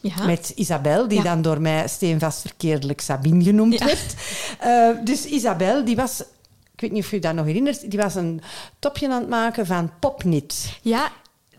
Ja. 0.00 0.24
met 0.26 0.52
Isabel, 0.54 1.08
die 1.08 1.18
Ja. 1.18 1.24
dan 1.24 1.42
door 1.42 1.60
mij 1.60 1.88
steenvast 1.88 2.40
verkeerdelijk 2.40 3.00
Sabine 3.00 3.44
genoemd 3.44 3.78
Ja. 3.78 3.84
werd. 3.86 4.14
Eh, 4.58 5.04
dus 5.04 5.24
Isabel, 5.24 5.84
die 5.84 5.96
was, 5.96 6.20
ik 6.74 6.80
weet 6.80 6.92
niet 6.92 7.04
of 7.04 7.10
je 7.10 7.18
dat 7.20 7.34
nog 7.34 7.46
herinnert, 7.46 7.90
die 7.90 8.00
was 8.00 8.14
een 8.14 8.40
topje 8.78 9.08
aan 9.10 9.20
het 9.20 9.28
maken 9.28 9.66
van 9.66 9.90
popknit. 10.00 10.78
Ja, 10.82 11.10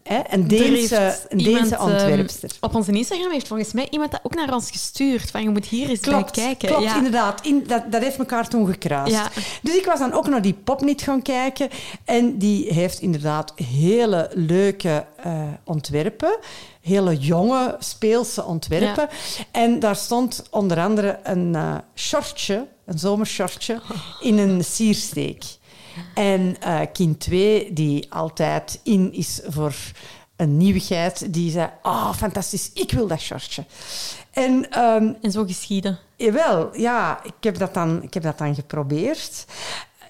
Hè? 0.03 0.21
Een 0.29 0.47
Deense, 0.47 1.17
een 1.29 1.37
Deense 1.37 1.75
ehm, 1.75 1.83
ontwerpster. 1.83 2.51
op 2.59 2.75
onze 2.75 2.91
Instagram 2.91 3.31
heeft 3.31 3.47
volgens 3.47 3.73
mij 3.73 3.87
iemand 3.89 4.11
dat 4.11 4.19
ook 4.23 4.35
naar 4.35 4.53
ons 4.53 4.71
gestuurd. 4.71 5.31
Van, 5.31 5.43
je 5.43 5.49
moet 5.49 5.65
hier 5.65 5.89
eens 5.89 5.99
Klopt, 5.99 6.31
kijken. 6.31 6.67
klopt 6.67 6.83
ja. 6.83 6.95
inderdaad. 6.95 7.45
In, 7.45 7.63
dat, 7.67 7.91
dat 7.91 8.01
heeft 8.01 8.17
elkaar 8.17 8.47
toen 8.47 8.67
gekruist. 8.67 9.13
Ja. 9.13 9.29
Dus 9.61 9.75
ik 9.75 9.85
was 9.85 9.99
dan 9.99 10.13
ook 10.13 10.27
naar 10.27 10.41
die 10.41 10.53
popnit 10.53 11.01
gaan 11.01 11.21
kijken. 11.21 11.69
En 12.05 12.37
die 12.37 12.73
heeft 12.73 12.99
inderdaad 12.99 13.53
hele 13.55 14.29
leuke 14.33 15.05
eh, 15.23 15.41
ontwerpen. 15.63 16.37
Hele 16.81 17.17
jonge, 17.17 17.75
speelse 17.79 18.43
ontwerpen. 18.43 19.09
En 19.51 19.79
daar 19.79 19.95
stond 19.95 20.43
onder 20.49 20.79
andere 20.79 21.19
een 21.23 21.55
eh, 21.55 21.75
shortje, 21.95 22.67
een 22.85 22.99
zomershortje, 22.99 23.81
in 24.21 24.37
een 24.37 24.63
siersteek. 24.63 25.43
En 26.13 26.55
eh, 26.59 26.79
kind 26.93 27.19
2, 27.19 27.73
die 27.73 28.05
altijd 28.09 28.79
in 28.83 29.13
is 29.13 29.41
voor 29.47 29.75
een 30.35 30.57
nieuwigheid, 30.57 31.33
die 31.33 31.51
zei, 31.51 31.69
ah, 31.81 32.13
fantastisch, 32.13 32.71
ik 32.73 32.91
wil 32.91 33.07
dat 33.07 33.19
shortje. 33.19 33.65
En 34.31 34.69
ehm, 34.71 35.13
En 35.21 35.31
zo 35.31 35.43
geschieden. 35.45 35.99
Jawel, 36.15 36.77
ja, 36.77 37.23
ik 37.23 37.33
heb 37.39 37.57
dat 37.57 37.73
dan, 37.73 38.03
ik 38.03 38.13
heb 38.13 38.23
dat 38.23 38.37
dan 38.37 38.55
geprobeerd. 38.55 39.45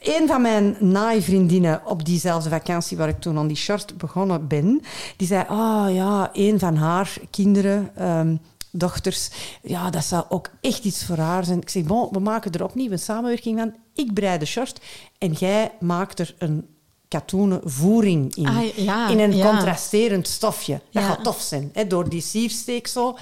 Een 0.01 0.27
van 0.27 0.41
mijn 0.41 0.75
naaivriendinnen 0.79 1.81
op 1.85 2.05
diezelfde 2.05 2.49
vakantie 2.49 2.97
waar 2.97 3.07
ik 3.07 3.19
toen 3.19 3.37
aan 3.37 3.47
die 3.47 3.57
short 3.57 3.97
begonnen 3.97 4.47
ben, 4.47 4.81
die 5.17 5.27
zei, 5.27 5.45
oh 5.49 5.85
ja, 5.89 6.29
een 6.33 6.59
van 6.59 6.75
haar 6.75 7.17
kinderen, 7.29 7.91
ehm, 7.95 8.35
dochters, 8.75 9.29
ja, 9.61 9.89
dat 9.89 10.03
zou 10.05 10.25
ook 10.29 10.49
echt 10.61 10.83
iets 10.83 11.05
voor 11.05 11.17
haar 11.17 11.45
zijn. 11.45 11.61
Ik 11.61 11.69
zeg, 11.69 11.83
bon, 11.83 12.07
we 12.11 12.19
maken 12.19 12.51
er 12.51 12.63
opnieuw 12.63 12.91
een 12.91 12.99
samenwerking 12.99 13.59
van. 13.59 13.75
Ik 13.93 14.13
breid 14.13 14.39
de 14.39 14.45
short 14.45 14.79
en 15.17 15.31
jij 15.31 15.71
maakt 15.79 16.19
er 16.19 16.35
een 16.37 16.67
katoenen 17.07 17.61
voering 17.63 18.35
in. 18.35 18.47
Ah, 18.47 18.77
ja, 18.77 19.09
in 19.09 19.19
een 19.19 19.35
ja. 19.35 19.49
contrasterend 19.49 20.27
stofje. 20.27 20.73
Dat 20.91 21.03
Ja. 21.03 21.09
gaat 21.09 21.23
tof 21.23 21.41
zijn, 21.41 21.69
hè, 21.73 21.87
door 21.87 22.09
die 22.09 22.21
siersteek 22.21 22.87
zo. 22.87 23.17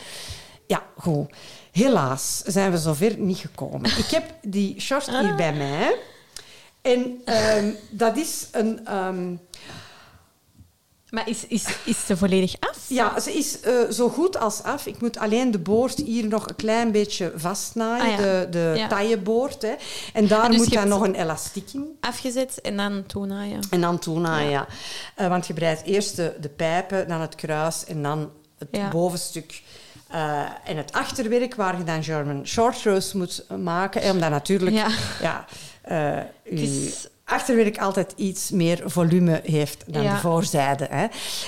Ja, 0.68 0.84
goed. 0.98 1.30
Helaas 1.72 2.42
zijn 2.46 2.72
we 2.72 2.78
zover 2.78 3.18
niet 3.20 3.38
gekomen. 3.38 3.98
Ik 3.98 4.06
heb 4.10 4.34
die 4.42 4.80
short 4.82 5.08
Ah. 5.08 5.20
hier 5.20 5.36
bij 5.36 5.54
mij. 5.54 5.96
En 6.82 7.22
ehm, 7.26 7.70
dat 7.90 8.18
is 8.18 8.48
een... 8.52 8.86
ehm, 8.86 9.36
Maar 11.12 11.30
is, 11.30 11.48
is, 11.48 11.66
is 11.86 12.06
ze 12.06 12.18
volledig 12.18 12.54
af? 12.60 12.78
Ja, 12.88 13.20
ze 13.20 13.34
is 13.38 13.60
eh, 13.60 13.74
zo 13.90 14.10
goed 14.10 14.38
als 14.40 14.64
af. 14.64 14.86
Ik 14.86 15.02
moet 15.02 15.18
alleen 15.18 15.52
de 15.52 15.60
boord 15.60 15.98
hier 15.98 16.28
nog 16.28 16.48
een 16.50 16.56
klein 16.56 16.92
beetje 16.92 17.32
vastnaaien, 17.36 18.04
Ah, 18.06 18.10
ja. 18.12 18.18
de, 18.18 18.48
de 18.52 18.74
Ja. 18.76 18.88
tailleboord. 18.88 19.62
Hè. 19.62 19.74
En 20.14 20.28
daar 20.28 20.40
Ah, 20.42 20.48
dus 20.50 20.58
moet 20.58 20.74
dan 20.74 20.88
nog 20.88 21.02
een 21.04 21.16
elastiek 21.16 21.70
in. 21.74 21.98
Afgezet 22.00 22.62
en 22.62 22.78
dan 22.78 23.04
toenaaien. 23.08 23.60
En 23.70 23.82
dan 23.82 24.00
toenaaien, 24.00 24.50
ja. 24.50 24.68
Eh, 25.16 25.28
want 25.28 25.48
je 25.48 25.54
breidt 25.54 25.84
eerst 25.84 26.16
de, 26.16 26.34
de 26.42 26.50
pijpen, 26.50 27.08
dan 27.08 27.22
het 27.22 27.36
kruis 27.36 27.86
en 27.86 28.04
dan 28.04 28.30
het 28.58 28.90
bovenstuk. 28.90 29.62
Eh, 30.08 30.42
en 30.66 30.78
het 30.78 30.92
achterwerk, 30.92 31.56
waar 31.56 31.78
je 31.78 31.84
dan 31.84 32.04
German 32.04 32.48
short 32.48 32.84
rows 32.84 33.14
moet 33.14 33.46
maken. 33.60 34.02
En 34.02 34.12
omdat 34.12 34.30
natuurlijk 34.30 34.76
Ja. 34.76 34.88
ja, 35.28 35.46
je 36.44 36.94
achterwerk 37.32 37.78
altijd 37.78 38.14
iets 38.16 38.50
meer 38.50 38.82
volume 38.86 39.42
heeft 39.46 39.84
dan 39.88 40.04
Ja. 40.04 40.14
de 40.14 40.20
voorzijde. 40.20 40.88
Hè. 40.90 41.06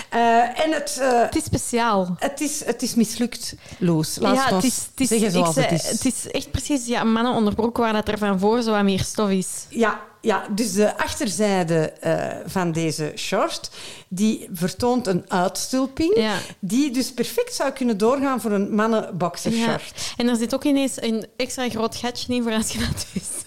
Eh, 0.09 0.65
en 0.65 0.71
het, 0.71 0.97
eh, 1.01 1.21
Het 1.21 1.35
is 1.35 1.43
speciaal. 1.43 2.15
het, 2.19 2.41
is, 2.41 2.65
het 2.65 2.81
is 2.81 2.95
mislukt, 2.95 3.55
Loes. 3.77 4.17
Laat 4.19 4.35
ja, 4.35 4.55
het 4.55 4.63
is, 4.63 4.87
het 4.95 5.11
is, 5.11 5.31
zoals 5.31 5.53
zei- 5.53 5.65
het 5.67 5.81
is. 5.83 5.89
Het 5.89 6.05
is 6.05 6.31
echt 6.31 6.51
precies 6.51 6.85
ja, 6.85 7.03
mannen 7.03 7.33
onderbroek 7.33 7.77
waar 7.77 7.93
dat 7.93 8.07
er 8.07 8.17
van 8.17 8.39
voor 8.39 8.61
zo 8.61 8.71
wat 8.71 8.83
meer 8.83 8.99
stof 9.03 9.29
is. 9.29 9.47
Ja, 9.69 10.01
ja, 10.21 10.45
dus 10.55 10.73
de 10.73 10.97
achterzijde 10.97 11.91
eh, 11.91 12.27
van 12.45 12.71
deze 12.71 13.11
short 13.15 13.69
die 14.07 14.47
vertoont 14.53 15.07
een 15.07 15.25
uitstulping. 15.27 16.17
Ja. 16.17 16.35
Die 16.59 16.91
dus 16.91 17.13
perfect 17.13 17.53
zou 17.55 17.71
kunnen 17.71 17.97
doorgaan 17.97 18.41
voor 18.41 18.51
een 18.51 18.75
mannenboxershort. 18.75 20.13
En 20.17 20.27
er 20.27 20.35
zit 20.35 20.53
ook 20.53 20.63
ineens 20.63 21.01
een 21.01 21.25
extra 21.37 21.69
groot 21.69 21.95
gatje 21.95 22.33
in 22.33 22.43
voor 22.43 22.51
als 22.53 22.71
je 22.71 22.79
dat 22.79 23.05
ziet. 23.13 23.45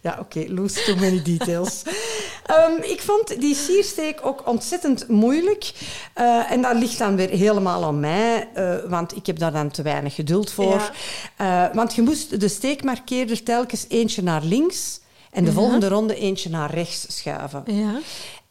Ja, 0.00 0.16
oké, 0.20 0.44
loose 0.48 0.82
too 0.84 0.96
many 0.96 1.22
details. 1.22 1.82
Ehm, 2.46 2.82
ik 2.82 3.00
vond 3.00 3.40
die 3.40 3.54
siersteek 3.54 4.26
ook 4.26 4.46
ontzettend 4.48 5.08
moeilijk. 5.08 5.72
Eh, 6.14 6.50
en 6.50 6.62
dat 6.62 6.76
ligt 6.76 6.98
dan 6.98 7.16
weer 7.16 7.28
helemaal 7.28 7.84
aan 7.84 8.00
mij, 8.00 8.48
eh, 8.54 8.74
want 8.86 9.16
ik 9.16 9.26
heb 9.26 9.38
daar 9.38 9.52
dan 9.52 9.70
te 9.70 9.82
weinig 9.82 10.14
geduld 10.14 10.50
voor. 10.52 10.90
Eh, 11.36 11.64
want 11.72 11.94
je 11.94 12.02
moest 12.02 12.40
de 12.40 12.48
steekmarkeerder 12.48 13.42
telkens 13.42 13.84
eentje 13.88 14.22
naar 14.22 14.42
links 14.42 15.00
en 15.30 15.42
de 15.44 15.50
Ja. 15.50 15.56
volgende 15.56 15.88
ronde 15.88 16.14
eentje 16.16 16.50
naar 16.50 16.70
rechts 16.74 17.16
schuiven. 17.16 17.62
Ja. 17.66 17.98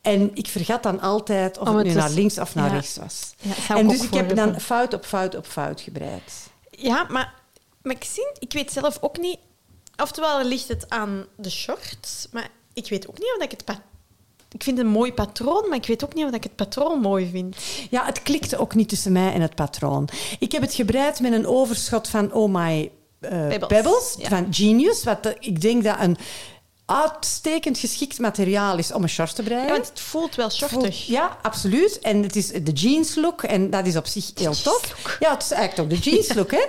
En 0.02 0.32
ik 0.34 0.48
vergat 0.48 0.84
dan 0.84 1.00
altijd 1.02 1.58
of 1.58 1.68
het 1.68 1.84
nu 1.84 1.90
te- 1.92 1.98
naar 1.98 2.10
links 2.12 2.38
of 2.38 2.56
naar 2.56 2.68
ja. 2.68 2.74
rechts 2.74 2.98
was. 2.98 3.34
Ja, 3.68 3.76
En 3.76 3.88
dus 3.88 4.02
ik 4.04 4.14
heb 4.14 4.36
dan 4.36 4.60
fout 4.62 4.94
op 4.94 5.06
fout 5.06 5.36
op 5.36 5.46
fout 5.46 5.82
gebreid. 5.82 6.34
Ja, 6.72 7.06
maar 7.10 7.34
Maxine, 7.82 8.36
ik 8.40 8.54
weet 8.54 8.72
zelf 8.72 8.98
ook 9.02 9.18
niet... 9.18 9.38
Oftewel 9.98 10.44
ligt 10.44 10.68
het 10.68 10.90
aan 10.90 11.26
de 11.36 11.50
shorts, 11.50 12.28
maar 12.32 12.50
ik 12.74 12.90
weet 12.90 13.08
ook 13.08 13.18
niet 13.18 13.34
of 13.38 13.44
ik 13.44 13.52
het... 13.52 13.64
Ik 14.52 14.64
vind 14.64 14.78
het 14.78 14.86
een 14.86 14.92
mooi 14.92 15.14
patroon, 15.14 15.70
maar 15.70 15.78
ik 15.78 15.86
weet 15.86 16.04
ook 16.04 16.14
niet 16.14 16.26
of 16.26 16.32
ik 16.32 16.44
het 16.44 16.56
patroon 16.56 17.00
mooi 17.00 17.30
vind. 17.30 17.56
Ja, 17.90 18.06
het 18.06 18.22
klikte 18.24 18.58
ook 18.58 18.76
niet 18.76 18.90
tussen 18.90 19.12
mij 19.12 19.34
en 19.34 19.42
het 19.42 19.56
patroon. 19.56 20.10
Ik 20.40 20.52
heb 20.52 20.62
het 20.62 20.74
gebreid 20.74 21.20
met 21.20 21.34
een 21.34 21.48
overschot 21.48 22.08
van 22.08 22.34
Oh 22.34 22.54
My 22.54 22.92
eh, 23.20 23.48
Pebbles, 23.48 23.68
Pebbles, 23.68 24.16
ja. 24.18 24.28
van 24.28 24.48
Genius. 24.54 25.04
Wat 25.04 25.36
ik 25.40 25.62
denk 25.62 25.84
dat 25.84 25.96
een 26.00 26.18
uitstekend 26.88 27.78
geschikt 27.78 28.20
materiaal 28.20 28.78
is 28.78 28.92
om 28.92 29.04
een 29.04 29.10
short 29.10 29.36
te 29.36 29.44
breien. 29.44 29.66
Ja, 29.66 29.72
want 29.72 29.88
het 29.90 30.00
voelt 30.00 30.36
wel 30.36 30.50
shortig. 30.52 31.06
Ja, 31.06 31.38
absoluut. 31.42 32.00
En 32.00 32.24
het 32.24 32.36
is 32.36 32.48
de 32.48 32.72
jeans 32.72 33.16
look 33.16 33.44
en 33.44 33.70
dat 33.70 33.86
is 33.86 33.96
op 33.96 34.06
zich 34.06 34.32
heel 34.36 34.54
tof. 34.62 34.96
Ja, 35.20 35.32
het 35.34 35.44
is 35.44 35.52
eigenlijk 35.52 35.94
ook 35.94 36.04
de 36.04 36.10
jeans 36.10 36.34
look, 36.38 36.52
hè. 36.52 36.66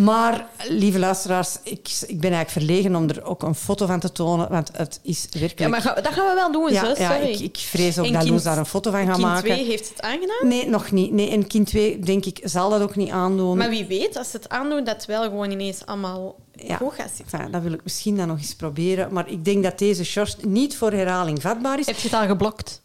Maar, 0.00 0.46
lieve 0.68 0.98
luisteraars, 0.98 1.56
ik, 1.62 1.88
ik 2.06 2.20
ben 2.20 2.32
eigenlijk 2.32 2.50
verlegen 2.50 2.94
om 2.96 3.08
er 3.08 3.24
ook 3.24 3.42
een 3.42 3.54
foto 3.54 3.86
van 3.86 4.00
te 4.00 4.12
tonen, 4.12 4.48
want 4.50 4.70
het 4.76 5.00
is 5.02 5.22
werkelijk... 5.30 5.58
Ja, 5.60 5.68
maar 5.68 5.80
ga- 5.80 5.94
dat 6.00 6.12
gaan 6.12 6.26
we 6.28 6.34
wel 6.34 6.52
doen, 6.52 6.72
Ja, 6.72 6.94
zo. 6.94 7.02
ja, 7.02 7.14
ik, 7.16 7.38
ik 7.40 7.56
vrees 7.56 7.98
ook 7.98 8.04
En 8.06 8.12
dat 8.12 8.20
kind- 8.20 8.32
Loes 8.34 8.42
daar 8.42 8.58
een 8.58 8.66
foto 8.66 8.90
van 8.90 9.00
gaat 9.06 9.10
kind 9.16 9.26
maken. 9.26 9.54
2 9.54 9.64
heeft 9.64 9.88
het 9.88 10.00
aangedaan. 10.02 10.48
Nee, 10.48 10.68
nog 10.68 10.90
niet. 10.90 11.12
Nee, 11.12 11.30
en 11.30 11.46
kind 11.46 11.66
2, 11.66 11.98
denk 11.98 12.24
ik, 12.24 12.40
zal 12.42 12.70
dat 12.70 12.80
ook 12.80 12.96
niet 12.96 13.10
aandoen. 13.10 13.56
Maar 13.56 13.70
wie 13.70 13.84
weet, 13.86 14.16
als 14.16 14.30
ze 14.30 14.36
het 14.36 14.48
aandoen, 14.48 14.84
dat 14.84 15.04
wel 15.06 15.22
gewoon 15.22 15.50
ineens 15.50 15.86
allemaal 15.86 16.34
Ja. 16.56 16.76
gaat 16.82 17.10
zitten. 17.16 17.38
Enfin, 17.38 17.52
dat 17.52 17.62
wil 17.62 17.72
ik 17.72 17.80
misschien 17.82 18.16
dan 18.16 18.28
nog 18.28 18.38
eens 18.38 18.54
proberen. 18.54 19.12
Maar 19.12 19.28
ik 19.30 19.44
denk 19.44 19.62
dat 19.62 19.78
deze 19.78 20.04
short 20.04 20.44
niet 20.44 20.76
voor 20.76 20.92
herhaling 20.92 21.42
vatbaar 21.42 21.78
is. 21.78 21.86
Heb 21.86 21.96
je 21.96 22.08
het 22.08 22.16
al 22.20 22.26
geblokt? 22.26 22.82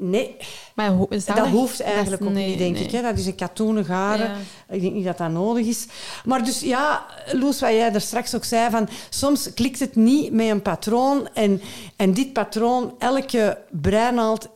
Nee, 0.00 0.36
Maar 0.74 0.90
ho- 0.90 1.06
zou 1.10 1.38
dat 1.38 1.48
hoeft 1.48 1.78
dat- 1.78 1.86
eigenlijk 1.86 2.22
ook 2.22 2.30
nee, 2.30 2.48
niet, 2.48 2.58
denk 2.58 2.74
nee. 2.74 2.84
ik. 2.84 2.90
Hè. 2.90 3.02
Dat 3.02 3.18
is 3.18 3.26
een 3.26 3.34
katoenen 3.34 3.84
garen. 3.84 4.26
Ja. 4.26 4.74
Ik 4.74 4.80
denk 4.80 4.94
niet 4.94 5.04
dat 5.04 5.18
dat 5.18 5.30
nodig 5.30 5.66
is. 5.66 5.86
Maar 6.24 6.44
dus 6.44 6.60
ja, 6.60 7.06
Loes, 7.32 7.60
wat 7.60 7.70
jij 7.70 7.92
er 7.92 8.00
straks 8.00 8.34
ook 8.34 8.44
zei, 8.44 8.70
van 8.70 8.88
soms 9.10 9.54
klikt 9.54 9.78
het 9.80 9.96
niet 9.96 10.32
met 10.32 10.48
een 10.48 10.62
patroon. 10.62 11.28
En, 11.34 11.60
en 11.96 12.12
dit 12.14 12.32
patroon, 12.32 12.94
elke 12.98 13.58
breinaald 13.70 14.48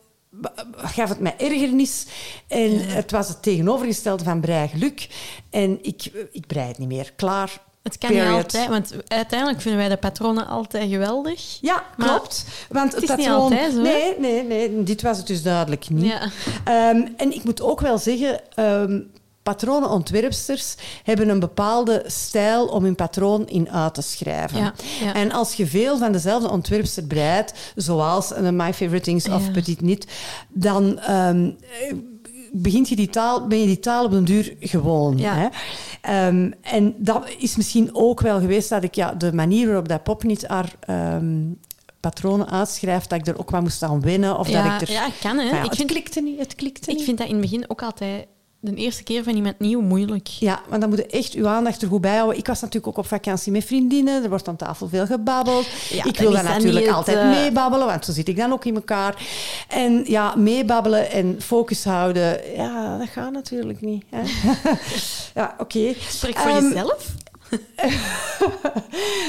gaf 0.77 1.09
het 1.09 1.21
mij 1.21 1.35
ergernis. 1.39 2.07
En 2.47 2.79
het 2.89 3.11
was 3.11 3.29
het 3.29 3.43
tegenovergestelde 3.43 4.25
van 4.25 4.41
brei 4.41 4.69
geluk. 4.69 5.09
En 5.51 5.79
ik, 5.83 6.05
ik 6.33 6.47
brei 6.47 6.69
het 6.69 6.79
niet 6.79 6.89
meer. 6.89 7.13
Klaar. 7.17 7.61
Het 7.83 7.99
kan 7.99 8.13
niet 8.13 8.23
altijd, 8.23 8.69
want 8.69 8.93
uiteindelijk 9.09 9.61
vinden 9.61 9.81
wij 9.81 9.89
de 9.89 9.97
patronen 9.97 10.47
altijd 10.47 10.91
geweldig. 10.91 11.59
Ja, 11.61 11.85
klopt. 11.99 12.45
Want 12.69 12.93
het 12.95 13.03
is 13.03 13.09
patroon... 13.09 13.27
niet 13.27 13.37
altijd 13.37 13.73
zo? 13.73 13.81
Nee, 13.81 14.19
nee, 14.19 14.43
nee. 14.43 14.83
Dit 14.83 15.03
was 15.03 15.17
het 15.17 15.27
dus 15.27 15.43
duidelijk 15.43 15.89
niet. 15.89 16.05
Ja. 16.05 16.31
Ehm, 16.65 17.09
en 17.17 17.35
ik 17.35 17.45
moet 17.45 17.63
ook 17.63 17.81
wel 17.81 17.99
zeggen... 17.99 18.41
ehm 18.55 19.01
patronenontwerpsters 19.43 20.75
hebben 21.05 21.29
een 21.29 21.41
bepaalde 21.41 22.03
stijl 22.07 22.67
om 22.67 22.85
hun 22.85 22.95
patroon 22.95 23.49
in 23.49 23.71
uit 23.71 23.95
te 23.95 24.03
schrijven. 24.03 24.59
Ja, 24.59 24.75
ja. 25.01 25.15
En 25.15 25.33
als 25.33 25.55
je 25.55 25.67
veel 25.67 25.99
van 25.99 26.13
dezelfde 26.13 26.51
ontwerpster 26.51 27.05
breidt, 27.05 27.53
zoals 27.75 28.35
een 28.35 28.57
My 28.57 28.73
Favorite 28.73 29.05
Things 29.05 29.29
of. 29.29 29.51
Petit 29.51 29.81
Nit, 29.81 30.07
dan 30.49 30.99
ehm, 30.99 31.51
eh, 31.61 31.95
begint 32.53 32.89
je 32.89 32.97
die 32.97 33.09
taal, 33.11 33.47
ben 33.47 33.59
je 33.59 33.67
die 33.67 33.79
taal 33.81 34.05
op 34.05 34.11
den 34.11 34.25
duur 34.25 34.55
gewoon. 34.61 35.19
Ja. 35.19 35.35
Hè? 35.35 35.47
Ehm, 36.01 36.51
en 36.61 36.95
dat 36.99 37.29
is 37.39 37.57
misschien 37.57 37.91
ook 37.93 38.21
wel 38.21 38.41
geweest 38.41 38.69
dat 38.69 38.83
ik 38.83 38.95
ja, 38.95 39.15
de 39.15 39.33
manier 39.33 39.67
waarop 39.67 39.89
dat 39.89 40.03
Popnit 40.03 40.47
haar 40.47 40.75
ehm, 40.81 41.41
patronen 42.01 42.51
uitschrijft, 42.51 43.11
dat 43.11 43.19
ik 43.19 43.27
er 43.27 43.39
ook 43.39 43.51
wat 43.51 43.61
moest 43.63 43.83
aan 43.83 44.01
wennen. 44.01 44.39
Of 44.39 44.49
Ja, 44.49 44.63
dat 44.73 44.83
ik 44.83 44.89
er... 44.89 44.95
ja, 44.95 45.09
kan, 45.21 45.39
hè. 45.39 45.45
Ja, 45.45 45.57
Ik 45.59 45.65
het 45.65 45.77
vind- 45.77 45.91
klikte 45.91 46.21
niet, 46.21 46.39
het 46.39 46.55
klikte 46.55 46.91
Ik 46.91 46.97
niet. 46.97 47.05
vind 47.05 47.19
dat 47.19 47.27
in 47.27 47.33
het 47.33 47.43
begin 47.43 47.65
ook 47.71 47.83
altijd 47.83 48.27
de 48.71 48.75
eerste 48.75 49.03
keer 49.03 49.23
van 49.23 49.35
iemand 49.35 49.59
nieuw 49.59 49.81
moeilijk. 49.81 50.27
Ja, 50.27 50.61
want 50.69 50.81
dan 50.81 50.91
moet 50.91 50.99
je 50.99 51.07
echt 51.07 51.33
uw 51.35 51.47
aandacht 51.47 51.83
er 51.83 51.89
goed 51.89 52.01
bij 52.01 52.17
houden. 52.17 52.39
Ik 52.39 52.47
was 52.47 52.61
natuurlijk 52.61 52.87
ook 52.87 52.97
op 53.05 53.07
vakantie 53.07 53.53
met 53.53 53.65
vriendinnen. 53.65 54.23
Er 54.23 54.29
wordt 54.29 54.49
aan 54.49 54.57
tafel 54.57 54.89
veel 54.89 55.07
gebabbeld. 55.07 55.67
Ja, 55.91 56.05
ik 56.05 56.19
wil 56.19 56.31
dan 56.33 56.45
natuurlijk 56.45 56.87
het, 56.87 56.95
altijd 56.95 57.17
eh, 57.19 57.31
meebabbelen, 57.31 57.87
want 57.87 58.05
zo 58.05 58.13
zit 58.13 58.29
ik 58.29 58.37
dan 58.37 58.53
ook 58.53 58.65
in 58.65 58.75
elkaar. 58.75 59.27
En 59.69 60.05
ja, 60.07 60.35
meebabbelen 60.37 61.11
en 61.11 61.37
focus 61.43 61.85
houden, 61.85 62.41
ja, 62.57 62.99
dat 62.99 63.09
gaat 63.09 63.33
natuurlijk 63.33 63.81
niet. 63.81 64.05
Hè? 64.11 64.23
ja, 65.41 65.55
oké. 65.59 65.95
Spreek 66.09 66.39
voor 66.39 66.51
Ehm, 66.51 66.65
jezelf. 66.69 67.07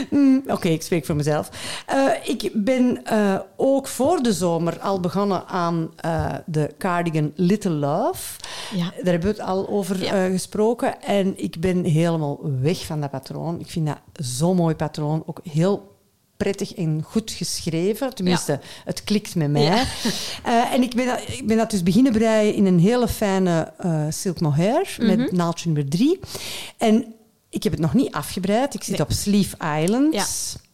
Mm, 0.09 0.43
Oké, 0.55 0.67
ik 0.67 0.81
spreek 0.81 1.05
voor 1.05 1.15
mezelf. 1.15 1.49
Eh, 1.87 2.05
ik 2.23 2.49
ben 2.53 3.05
eh, 3.05 3.39
ook 3.55 3.87
voor 3.87 4.23
de 4.23 4.33
zomer 4.33 4.79
al 4.79 4.99
begonnen 4.99 5.47
aan 5.47 5.91
eh, 5.95 6.33
de 6.45 6.69
cardigan 6.77 7.31
Little 7.35 7.71
Love. 7.71 8.39
Ja. 8.75 8.83
Daar 8.83 9.11
hebben 9.13 9.21
we 9.21 9.27
het 9.27 9.39
al 9.39 9.69
over 9.69 10.03
Ja. 10.03 10.27
gesproken. 10.29 11.01
En 11.01 11.33
ik 11.43 11.59
ben 11.59 11.83
helemaal 11.83 12.39
weg 12.61 12.85
van 12.85 13.01
dat 13.01 13.11
patroon. 13.11 13.59
Ik 13.59 13.69
vind 13.69 13.85
dat 13.87 13.97
zo'n 14.13 14.55
mooi 14.55 14.75
patroon. 14.75 15.23
Ook 15.25 15.39
heel 15.51 15.91
prettig 16.37 16.73
en 16.73 17.01
goed 17.05 17.31
geschreven. 17.31 18.15
Tenminste, 18.15 18.59
het 18.85 19.03
klikt 19.03 19.35
met 19.35 19.51
mij. 19.51 19.61
Ja. 19.63 19.83
En 20.73 20.81
ik 20.83 20.95
ben, 20.95 21.05
dat, 21.05 21.19
ik 21.27 21.47
ben 21.47 21.57
dat 21.57 21.69
dus 21.71 21.83
beginnen 21.83 22.11
breien 22.11 22.53
in 22.53 22.65
een 22.65 22.79
hele 22.79 23.07
fijne 23.07 23.73
silk 24.09 24.39
mohair 24.39 24.95
Mhm. 24.99 25.07
met 25.17 25.31
naaldje 25.31 25.69
nummer 25.69 25.89
drie. 25.91 26.19
En 26.77 27.13
ik 27.53 27.63
heb 27.63 27.71
het 27.71 27.81
nog 27.81 27.93
niet 27.93 28.11
afgebreid. 28.11 28.73
Ik 28.73 28.83
zit 28.83 28.97
Nee. 28.97 29.07
op 29.07 29.11
Sleeve 29.11 29.57
Island. 29.81 30.13
Ja. 30.13 30.25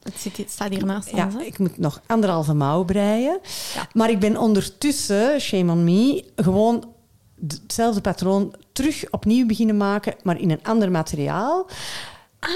Het, 0.03 0.13
zit, 0.19 0.37
het 0.37 0.51
staat 0.51 0.69
hier 0.69 0.85
naast 0.85 1.09
Ja, 1.09 1.29
ik 1.41 1.59
moet 1.59 1.77
nog 1.77 2.01
anderhalve 2.07 2.53
mouw 2.53 2.83
breien. 2.83 3.39
Ja. 3.75 3.87
Maar 3.93 4.09
ik 4.09 4.19
ben 4.19 4.37
ondertussen, 4.37 5.41
shame 5.41 5.71
on 5.71 5.83
me, 5.83 6.23
gewoon 6.35 6.93
hetzelfde 7.47 8.01
patroon 8.01 8.55
terug 8.71 9.03
opnieuw 9.11 9.45
beginnen 9.45 9.77
maken, 9.77 10.15
maar 10.23 10.39
in 10.39 10.51
een 10.51 10.63
ander 10.63 10.91
materiaal. 10.91 11.67
Ah, 12.39 12.49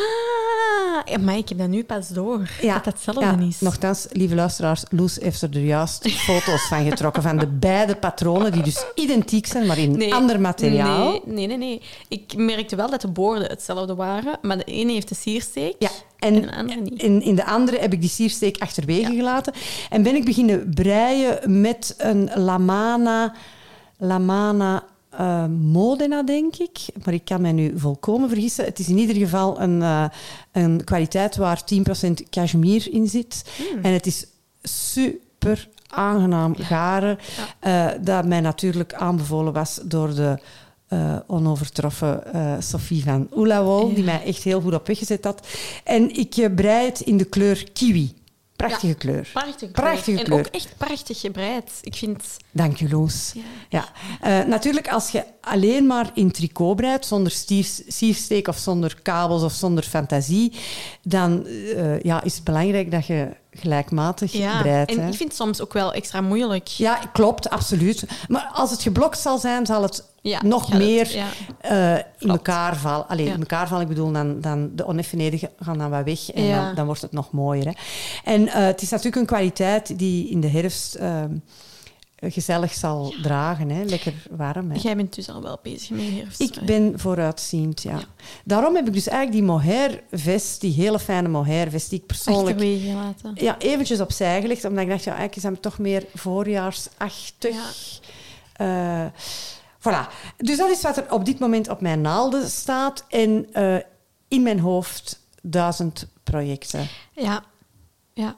ja, 1.06 1.18
maar 1.18 1.38
ik 1.38 1.50
heb 1.50 1.58
dat 1.58 1.68
nu 1.68 1.84
pas 1.84 2.08
door. 2.08 2.38
dat 2.62 2.84
dat 2.84 2.86
hetzelfde 2.86 3.22
ja, 3.26 3.38
is. 3.48 3.60
Nochtans, 3.62 4.08
lieve 4.12 4.36
luisteraars, 4.36 4.84
Loes 4.90 5.16
heeft 5.16 5.42
er 5.42 5.58
juist 5.60 6.12
foto's 6.12 6.62
van 6.68 6.84
getrokken 6.90 7.24
van 7.24 7.38
de 7.38 7.48
beide 7.48 7.96
patronen, 7.96 8.52
die 8.52 8.64
dus 8.64 8.86
identiek 8.96 9.46
zijn, 9.46 9.66
maar 9.66 9.78
in 9.78 10.14
ander 10.14 10.40
materiaal. 10.40 11.10
Nee, 11.10 11.22
nee, 11.26 11.48
nee, 11.48 11.58
nee. 11.58 11.82
Ik 12.08 12.34
merkte 12.36 12.76
wel 12.76 12.90
dat 12.90 13.02
de 13.02 13.08
boorden 13.08 13.50
hetzelfde 13.50 13.96
waren, 13.96 14.38
maar 14.42 14.58
de 14.58 14.64
ene 14.64 14.92
heeft 14.92 15.10
de 15.10 15.16
siersteek 15.16 15.76
Ja, 15.80 15.90
en, 16.20 16.36
en 16.36 16.42
de 16.42 16.56
andere 16.56 16.82
niet. 16.82 17.02
in, 17.02 17.22
in 17.22 17.36
de 17.36 17.46
andere 17.46 17.78
heb 17.80 17.94
ik 17.94 18.02
die 18.02 18.10
siersteek 18.10 18.58
achterwege 18.58 19.16
gelaten. 19.16 19.54
En 19.90 20.04
ben 20.04 20.16
ik 20.16 20.26
beginnen 20.26 20.72
breien 20.74 21.62
met 21.62 21.96
een 21.98 22.30
Lamana, 22.36 23.34
Lamana 23.98 24.84
eh, 25.18 25.46
Modena, 25.46 26.24
denk 26.24 26.56
ik. 26.56 26.80
Maar 27.04 27.14
ik 27.14 27.26
kan 27.26 27.42
mij 27.42 27.52
nu 27.52 27.80
volkomen 27.80 28.30
vergissen. 28.30 28.66
Het 28.66 28.80
is 28.80 28.88
in 28.88 28.98
ieder 28.98 29.16
geval 29.16 29.62
een, 29.62 29.82
eh, 29.82 30.06
een 30.52 30.84
kwaliteit 30.84 31.36
waar 31.36 31.64
10% 31.64 32.30
cashmere 32.30 32.90
in 32.90 33.08
zit. 33.08 33.44
Hmm. 33.58 33.84
En 33.84 33.94
het 33.94 34.06
is 34.06 34.26
super 34.64 35.70
aangenaam 35.88 36.56
garen. 36.56 37.18
eh, 37.60 37.88
dat 38.02 38.26
mij 38.26 38.42
natuurlijk 38.42 38.94
aanbevolen 38.94 39.54
was 39.54 39.80
door 39.84 40.16
de 40.16 40.38
onovertroffen 41.28 42.34
eh, 42.34 42.54
Sophie 42.60 43.04
van 43.04 43.28
Oelawol, 43.36 43.94
die 43.94 44.04
mij 44.04 44.24
echt 44.24 44.44
heel 44.44 44.62
goed 44.62 44.74
op 44.74 44.88
weggezet 44.88 45.24
had. 45.24 45.48
En 45.84 46.16
ik 46.16 46.50
brei 46.56 46.86
het 46.86 47.00
in 47.00 47.18
de 47.18 47.24
kleur 47.26 47.72
kiwi. 47.74 48.14
Prachtige 48.68 48.88
Ja. 48.88 48.94
kleur. 48.94 49.30
Prachtige 49.34 49.72
kleur. 49.72 50.26
En 50.26 50.34
ook 50.34 50.46
echt 50.46 50.78
prachtig 50.78 51.20
gebreid. 51.20 51.72
Ik 51.82 51.96
vind... 51.96 52.24
Dank 52.52 52.78
je, 52.78 52.90
Loes. 52.90 53.32
Ja. 53.34 53.42
Ja. 53.70 53.86
Eh, 54.42 54.48
natuurlijk, 54.48 54.88
als 54.92 55.10
je 55.10 55.24
alleen 55.42 55.88
maar 55.88 56.12
in 56.14 56.32
tricot 56.32 56.76
breidt, 56.76 57.06
zonder 57.06 57.32
siersteek 57.88 58.48
of 58.48 58.58
zonder 58.58 59.02
kabels 59.02 59.44
of 59.44 59.54
zonder 59.54 59.84
fantasie, 59.84 60.54
dan 61.02 61.46
eh, 61.48 62.00
ja, 62.00 62.24
is 62.24 62.36
het 62.36 62.44
belangrijk 62.44 62.92
dat 62.92 63.06
je 63.08 63.42
gelijkmatig 63.56 64.32
Ja, 64.32 64.62
breidt. 64.62 64.92
en 64.92 65.00
hè. 65.00 65.08
ik 65.08 65.14
vind 65.16 65.30
het 65.30 65.38
soms 65.38 65.62
ook 65.62 65.74
wel 65.74 65.94
extra 65.94 66.22
moeilijk. 66.22 66.68
Ja, 66.68 67.00
klopt, 67.14 67.50
absoluut. 67.50 68.06
Maar 68.28 68.50
als 68.54 68.72
het 68.72 68.82
geblokt 68.82 69.20
zal 69.20 69.38
zijn, 69.38 69.66
zal 69.66 69.82
het 69.82 70.12
Ja, 70.22 70.44
nog 70.44 70.74
meer 70.74 71.16
ja. 71.16 71.26
eh, 71.60 72.04
in 72.20 72.30
elkaar 72.30 72.76
vallen. 72.78 73.08
Alleen 73.08 73.26
Ja. 73.26 73.34
in 73.34 73.40
elkaar 73.40 73.68
vallen, 73.68 73.84
ik 73.84 73.90
bedoel, 73.90 74.12
dan, 74.12 74.42
dan 74.42 74.70
de 74.76 74.86
oneffenheden 74.88 75.50
gaan 75.60 75.78
dan 75.78 75.90
wat 75.90 76.04
weg 76.04 76.32
en 76.32 76.52
dan, 76.52 76.76
dan 76.76 76.86
wordt 76.86 77.02
het 77.02 77.12
nog 77.12 77.32
mooier. 77.32 77.66
Hè. 77.66 77.72
En 78.24 78.48
eh, 78.48 78.66
het 78.66 78.82
is 78.82 78.90
natuurlijk 78.90 79.16
een 79.18 79.26
kwaliteit 79.26 80.00
die 80.00 80.30
in 80.30 80.40
de 80.42 80.48
herfst 80.50 80.96
eh, 80.96 81.24
gezellig 82.32 82.74
zal 82.74 83.14
dragen. 83.22 83.70
Hè. 83.70 83.84
Lekker 83.84 84.14
warm. 84.32 84.72
Hè. 84.72 84.80
Jij 84.82 84.96
bent 84.96 85.16
dus 85.16 85.30
al 85.30 85.42
wel 85.42 85.60
bezig 85.62 85.90
met 85.90 86.10
herfst. 86.10 86.40
Ik 86.42 86.60
ben 86.66 87.00
vooruitziend, 87.00 87.82
ja. 87.82 88.00
Daarom 88.44 88.76
heb 88.76 88.88
ik 88.88 88.94
dus 88.94 89.08
eigenlijk 89.08 89.38
die 89.38 89.52
mohair 89.52 90.04
vest, 90.12 90.62
die 90.62 90.74
hele 90.74 91.00
fijne 91.00 91.28
mohair 91.28 91.70
vest, 91.70 91.90
die 91.90 92.00
ik 92.00 92.06
persoonlijk 92.06 92.60
gelaten. 92.60 93.32
ja, 93.36 93.58
eventjes 93.58 94.00
opzij 94.00 94.42
gelegd, 94.42 94.66
omdat 94.66 94.84
ik 94.84 94.90
dacht, 94.90 95.04
ja, 95.04 95.16
eigenlijk 95.16 95.46
is 95.46 95.52
dat 95.52 95.62
toch 95.62 95.80
meer 95.80 96.06
voorjaarsachtig. 96.14 97.56
Eh, 98.54 99.06
voilà. 99.80 100.34
Dus 100.38 100.58
dat 100.58 100.70
is 100.70 100.82
wat 100.82 100.98
er 100.98 101.12
op 101.12 101.26
dit 101.26 101.40
moment 101.40 101.70
op 101.70 101.82
mijn 101.82 102.02
naalden 102.02 102.50
staat. 102.50 103.06
En 103.10 103.48
eh, 103.54 103.76
in 104.28 104.44
mijn 104.44 104.60
hoofd 104.60 105.20
duizend 105.42 106.08
projecten. 106.24 106.88
Ja. 107.12 107.44
ja. 108.14 108.38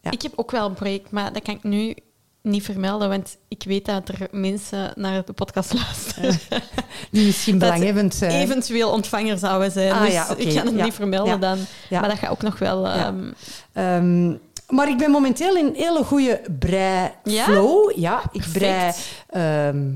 Ja. 0.00 0.10
Ik 0.10 0.22
heb 0.22 0.32
ook 0.36 0.50
wel 0.50 0.66
een 0.66 0.74
project, 0.74 1.10
maar 1.10 1.32
dat 1.32 1.42
kan 1.42 1.54
ik 1.54 1.62
nu 1.62 1.94
niet 2.42 2.64
vermelden, 2.64 3.08
want 3.08 3.36
ik 3.48 3.62
weet 3.66 3.84
dat 3.86 4.08
er 4.08 4.28
mensen 4.30 4.92
naar 4.94 5.24
de 5.24 5.32
podcast 5.32 5.72
luisteren. 5.72 6.38
Die 7.10 7.26
misschien 7.26 7.58
belanghebbend 7.58 8.14
zijn. 8.14 8.30
Eventueel 8.30 8.90
ontvanger 8.90 9.38
zouden 9.38 9.70
zijn. 9.72 9.92
Ah, 9.92 10.00
dus 10.02 10.12
ja, 10.12 10.34
ik 10.36 10.50
ga 10.52 10.64
het 10.64 10.74
Ja. 10.76 10.84
niet 10.84 10.94
vermelden 10.94 11.40
dan. 11.40 11.58
Maar 11.90 12.08
dat 12.08 12.18
gaat 12.18 12.30
ook 12.30 12.42
nog 12.42 12.58
wel... 12.58 12.86
Ehm, 12.88 13.32
Ehm, 13.72 14.28
maar 14.68 14.88
ik 14.88 14.98
ben 14.98 15.10
momenteel 15.10 15.56
in 15.56 15.66
een 15.66 15.74
hele 15.74 16.04
goede 16.04 16.40
brei-flow. 16.58 17.92
Ja? 17.98 18.22
ik 18.32 18.44
brei 18.52 18.92
ehm, 19.28 19.92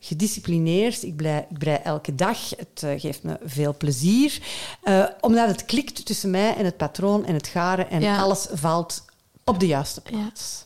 gedisciplineerd. 0.00 1.02
Ik 1.02 1.16
brei, 1.16 1.44
ik 1.50 1.58
brei 1.58 1.78
elke 1.84 2.14
dag. 2.14 2.50
Het 2.50 2.82
eh, 2.82 3.00
geeft 3.00 3.22
me 3.22 3.38
veel 3.44 3.74
plezier. 3.76 4.38
Eh, 4.82 5.04
omdat 5.20 5.48
het 5.48 5.64
klikt 5.64 6.06
tussen 6.06 6.30
mij 6.30 6.56
en 6.56 6.64
het 6.64 6.76
patroon 6.76 7.26
en 7.26 7.34
het 7.34 7.46
garen. 7.46 7.90
En 7.90 8.18
alles 8.18 8.46
valt 8.52 9.04
op 9.44 9.60
de 9.60 9.66
juiste 9.66 10.00
plaats. 10.00 10.64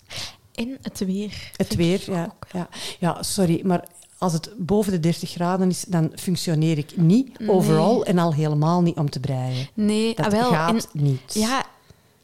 En 0.57 0.79
het 0.83 0.99
weer. 0.99 1.51
Het 1.57 1.75
weer, 1.75 2.03
ja, 2.07 2.35
ja. 2.53 2.69
Ja, 2.99 3.23
sorry, 3.23 3.61
maar 3.65 3.85
als 4.19 4.33
het 4.33 4.51
boven 4.57 4.93
de 4.93 5.01
30 5.01 5.31
graden 5.31 5.69
is, 5.69 5.85
dan 5.89 6.13
functioneer 6.15 6.79
ik 6.79 6.97
niet 6.97 7.31
overal 7.47 8.05
en 8.05 8.19
al 8.19 8.35
helemaal 8.35 8.83
niet 8.83 8.97
om 8.97 9.11
te 9.11 9.21
breien. 9.21 9.69
Nee, 9.75 10.15
Dat 10.15 10.27
ah, 10.27 10.33
wel. 10.33 10.51
gaat 10.51 10.89
en, 10.93 11.03
niet. 11.03 11.35
Ja, 11.35 11.65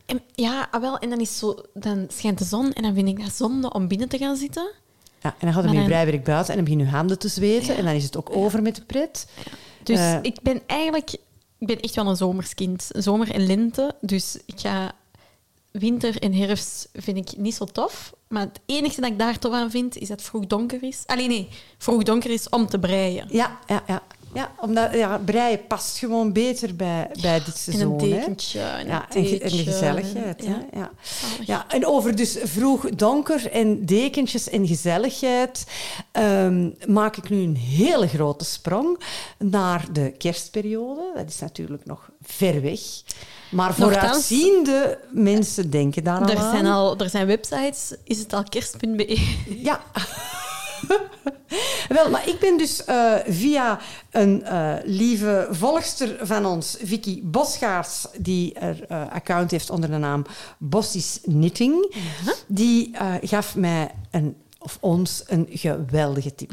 en, 0.07 0.21
ja 0.35 0.69
ah, 0.71 0.81
wel. 0.81 0.99
En 0.99 1.11
dan, 1.11 1.21
is 1.21 1.39
zo, 1.39 1.57
dan 1.75 2.07
schijnt 2.09 2.39
de 2.39 2.45
zon 2.45 2.73
en 2.73 2.83
dan 2.83 2.95
vind 2.95 3.09
ik 3.09 3.21
dat 3.23 3.33
zonde 3.35 3.73
om 3.73 3.89
binnen 3.89 4.09
te 4.09 4.19
gaan 4.19 4.37
zitten. 4.37 4.71
Ja, 5.23 5.29
en 5.39 5.47
dan 5.47 5.53
gaat 5.53 5.59
er 5.59 5.65
Maar 5.65 5.75
met 5.75 5.83
je 5.83 5.89
breiwerk 5.91 6.25
buiten 6.25 6.49
en 6.49 6.55
dan 6.57 6.65
begin 6.65 6.87
je 6.87 6.93
handen 6.97 7.19
te 7.19 7.29
zweten 7.29 7.77
en 7.77 7.85
dan 7.85 7.95
is 7.95 8.05
het 8.05 8.17
ook 8.17 8.37
over 8.37 8.63
met 8.63 8.77
de 8.77 8.83
pret. 8.83 9.27
Dus 9.83 9.99
Eh. 9.99 10.19
ik 10.23 10.39
ben 10.43 10.63
eigenlijk... 10.67 11.13
Ik 11.59 11.69
ben 11.69 11.81
echt 11.81 11.95
wel 11.95 12.07
een 12.07 12.17
zomerskind. 12.17 12.89
Zomer 12.93 13.31
en 13.31 13.47
lente. 13.47 13.95
Dus 14.01 14.39
ik 14.47 14.61
ga... 14.61 14.93
Winter 15.73 16.23
en 16.23 16.35
herfst 16.35 16.89
vind 16.93 17.17
ik 17.17 17.37
niet 17.39 17.55
zo 17.55 17.65
tof. 17.65 18.13
Maar 18.29 18.43
het 18.43 18.61
enige 18.67 19.01
dat 19.01 19.11
ik 19.11 19.19
daar 19.19 19.39
tof 19.39 19.53
aan 19.53 19.71
vind, 19.71 19.97
is 19.97 20.09
dat 20.09 20.19
het 20.19 20.29
vroeg 20.29 20.47
donker 20.47 20.83
is. 20.83 21.03
Alleen 21.07 21.29
nee, 21.29 21.49
vroeg 21.79 22.03
donker 22.03 22.31
is 22.31 22.49
om 22.49 22.67
te 22.67 22.79
breien. 22.79 23.27
Ja, 23.31 23.59
ja, 23.67 23.83
ja. 23.87 24.03
ja 24.35 24.53
omdat 24.61 24.95
ja, 24.95 25.19
breien 25.19 25.67
past 25.67 25.99
gewoon 25.99 26.33
beter 26.33 26.77
bij, 26.77 27.11
bij 27.21 27.39
dit 27.39 27.47
En 27.47 27.53
seizoen. 27.59 27.93
een 27.93 28.11
hè. 28.11 28.17
dekentje 28.19 28.61
en 28.61 28.87
Ja, 28.87 29.07
een 29.15 29.41
en, 29.41 29.49
de 29.51 29.63
gezelligheid. 29.63 30.45
en- 30.45 30.53
hè. 30.53 30.79
ja. 30.79 30.91
Ja, 31.47 31.65
en 31.69 31.87
over 31.87 32.17
dus 32.17 32.39
vroeg 32.43 32.89
donker 32.91 33.51
en 33.51 33.87
dekentjes 33.87 34.49
en 34.51 34.67
gezelligheid 34.67 35.65
ehm, 36.13 36.71
maak 36.87 37.17
ik 37.17 37.29
nu 37.31 37.43
een 37.43 37.57
hele 37.57 38.09
grote 38.09 38.45
sprong 38.45 39.01
naar 39.39 39.87
de 39.93 40.11
kerstperiode. 40.19 41.13
Dat 41.15 41.29
is 41.29 41.39
natuurlijk 41.39 41.85
nog 41.85 42.11
ver 42.23 42.63
weg. 42.63 42.81
Maar 43.53 43.75
vooruitziende 43.75 44.99
mensen 45.11 45.71
denken 45.71 46.05
daar 46.05 46.21
al 46.21 46.29
Er 46.29 46.37
aan. 46.39 46.51
zijn, 46.51 46.67
al, 46.67 46.97
er 46.99 47.11
zijn 47.11 47.27
websites, 47.27 47.95
is 48.05 48.19
het 48.19 48.33
al 48.33 48.43
kerst.be? 48.43 49.27
Ja. 49.69 49.81
Wel, 51.89 52.11
maar 52.11 52.29
ik 52.29 52.39
ben 52.41 52.59
dus 52.59 52.85
eh, 52.85 53.15
via 53.27 53.79
een 54.11 54.43
eh, 54.45 54.75
lieve 54.85 55.49
volgster 55.51 56.27
van 56.27 56.47
ons, 56.47 56.77
Vicky 56.83 57.21
Bosgaards, 57.25 58.09
die 58.19 58.55
er 58.55 58.85
eh, 58.89 59.03
account 59.13 59.51
heeft 59.51 59.71
onder 59.71 59.91
de 59.91 59.97
naam 59.97 60.25
Bossies 60.59 61.21
Knitting, 61.23 61.95
die 62.47 62.91
gaf 63.23 63.57
mij 63.57 63.91
een, 64.11 64.37
of 64.59 64.79
ons 64.81 65.23
een 65.27 65.47
geweldige 65.51 66.35
tip. 66.35 66.53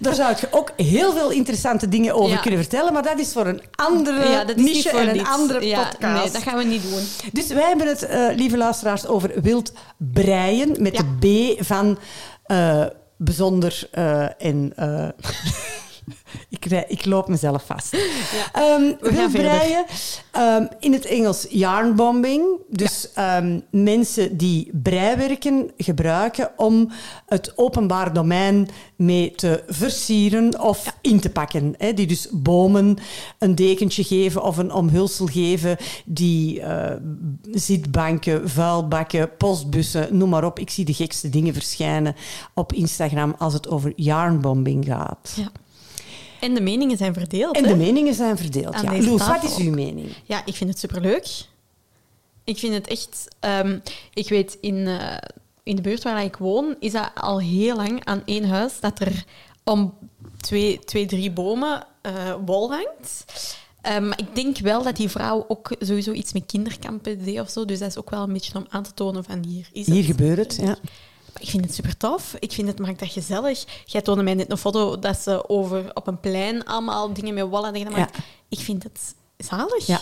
Daar 0.00 0.14
zou 0.14 0.30
ik 0.32 0.48
ook 0.50 0.72
heel 0.76 1.12
veel 1.12 1.30
interessante 1.30 1.88
dingen 1.88 2.14
over 2.14 2.30
Ja. 2.30 2.40
kunnen 2.40 2.60
vertellen, 2.60 2.92
maar 2.92 3.02
dat 3.02 3.18
is 3.18 3.32
voor 3.32 3.46
een 3.46 3.62
andere 3.74 4.28
ja, 4.28 4.44
dat 4.44 4.56
is 4.56 4.62
niet 4.62 4.74
niche 4.74 4.88
voor 4.90 4.98
en 5.00 5.08
een 5.08 5.14
dit. 5.14 5.26
andere 5.26 5.66
Ja, 5.66 5.88
podcast. 5.88 6.22
Nee, 6.22 6.32
dat 6.32 6.42
gaan 6.42 6.56
we 6.58 6.64
niet 6.64 6.82
doen. 6.82 7.02
Dus 7.32 7.46
wij 7.46 7.68
hebben 7.68 7.86
het, 7.86 8.02
eh, 8.02 8.28
lieve 8.34 8.56
luisteraars, 8.56 9.06
over 9.06 9.42
wild 9.42 9.72
breien 9.96 10.82
met 10.82 10.96
de 10.96 11.56
B 11.58 11.64
van 11.64 11.98
eh, 12.44 12.84
bijzonder 13.16 13.88
eh, 13.90 14.42
en... 14.44 14.72
ik, 16.48 16.64
ik 16.88 17.04
loop 17.04 17.28
mezelf 17.28 17.64
vast. 17.66 17.92
Ehm, 17.92 18.02
gaan 18.52 18.96
wild 19.00 19.30
verder. 19.30 19.30
breien, 19.30 19.84
ehm, 20.30 20.66
in 20.80 20.92
het 20.92 21.04
Engels 21.04 21.46
yarnbombing. 21.50 22.44
Dus 22.68 23.12
ehm, 23.14 23.60
mensen 23.70 24.36
die 24.36 24.70
breiwerken 24.72 25.70
gebruiken 25.76 26.50
om 26.56 26.90
het 27.26 27.58
openbaar 27.58 28.12
domein 28.12 28.68
mee 28.96 29.34
te 29.34 29.62
versieren 29.66 30.60
of 30.60 30.96
in 31.00 31.20
te 31.20 31.30
pakken. 31.30 31.74
Hè, 31.78 31.94
die 31.94 32.06
dus 32.06 32.28
bomen 32.32 32.96
een 33.38 33.54
dekentje 33.54 34.04
geven 34.04 34.42
of 34.42 34.56
een 34.56 34.72
omhulsel 34.72 35.26
geven. 35.26 35.76
Die 36.04 36.60
eh, 36.60 36.96
zitbanken, 37.52 38.50
vuilbakken, 38.50 39.36
postbussen, 39.36 40.16
noem 40.16 40.28
maar 40.28 40.44
op. 40.44 40.58
Ik 40.58 40.70
zie 40.70 40.84
de 40.84 40.94
gekste 40.94 41.28
dingen 41.28 41.52
verschijnen 41.52 42.16
op 42.54 42.72
Instagram 42.72 43.34
als 43.38 43.52
het 43.52 43.68
over 43.68 43.92
yarnbombing 43.96 44.84
gaat. 44.84 45.32
Ja. 45.36 45.50
En 46.40 46.54
de 46.54 46.60
meningen 46.60 46.96
zijn 46.96 47.14
verdeeld. 47.14 47.56
En 47.56 47.64
hè? 47.64 47.70
de 47.70 47.76
meningen 47.76 48.14
zijn 48.14 48.36
verdeeld. 48.36 48.74
Aan 48.74 48.96
Ja. 48.96 49.02
Loes, 49.02 49.26
wat 49.26 49.42
is 49.42 49.56
uw 49.56 49.70
mening? 49.70 50.08
Ja, 50.24 50.42
ik 50.44 50.54
vind 50.54 50.70
het 50.70 50.78
superleuk. 50.78 51.28
Ik 52.44 52.58
vind 52.58 52.74
het 52.74 52.86
echt... 52.86 53.28
ehm, 53.40 53.78
ik 54.14 54.28
weet, 54.28 54.58
in, 54.60 54.86
eh, 54.86 55.16
in 55.62 55.76
de 55.76 55.82
buurt 55.82 56.02
waar 56.02 56.24
ik 56.24 56.36
woon, 56.36 56.76
is 56.80 56.92
dat 56.92 57.10
al 57.14 57.40
heel 57.40 57.76
lang 57.76 58.04
aan 58.04 58.22
één 58.24 58.48
huis 58.48 58.80
dat 58.80 59.00
er 59.00 59.24
om 59.64 59.94
twee, 60.36 60.78
twee 60.78 61.06
drie 61.06 61.30
bomen 61.30 61.86
eh, 62.02 62.34
wol 62.44 62.70
hangt. 62.70 63.24
Ehm, 63.80 64.08
maar 64.08 64.18
ik 64.18 64.34
denk 64.34 64.58
wel 64.58 64.82
dat 64.82 64.96
die 64.96 65.08
vrouw 65.08 65.44
ook 65.48 65.76
sowieso 65.78 66.12
iets 66.12 66.32
met 66.32 66.46
kinderkampen 66.46 67.24
deed 67.24 67.40
of 67.40 67.50
zo. 67.50 67.64
Dus 67.64 67.78
dat 67.78 67.88
is 67.88 67.98
ook 67.98 68.10
wel 68.10 68.22
een 68.22 68.32
beetje 68.32 68.58
om 68.58 68.66
aan 68.68 68.82
te 68.82 68.94
tonen 68.94 69.24
van 69.24 69.44
hier 69.44 69.68
is 69.72 69.86
het. 69.86 69.94
Hier 69.94 70.04
gebeurt 70.04 70.38
het, 70.38 70.58
ja. 70.62 70.76
Ik 71.38 71.48
vind 71.48 71.64
het 71.64 71.74
super 71.74 71.96
tof. 71.96 72.34
Ik 72.38 72.52
vind 72.52 72.68
het 72.68 72.78
maakt 72.78 72.98
dat 72.98 73.12
gezellig. 73.12 73.64
Jij 73.84 74.00
toonde 74.02 74.22
mij 74.22 74.34
net 74.34 74.50
een 74.50 74.56
foto 74.58 74.98
dat 74.98 75.18
ze 75.18 75.48
over 75.48 75.90
op 75.94 76.06
een 76.06 76.20
plein 76.20 76.64
allemaal 76.64 77.12
dingen 77.12 77.34
met 77.34 77.44
gedaan. 77.44 77.90
Maar 77.90 77.98
Ja. 78.00 78.08
ik 78.48 78.58
vind 78.58 78.82
het 78.82 79.14
zalig. 79.36 79.86
Ja. 79.86 80.00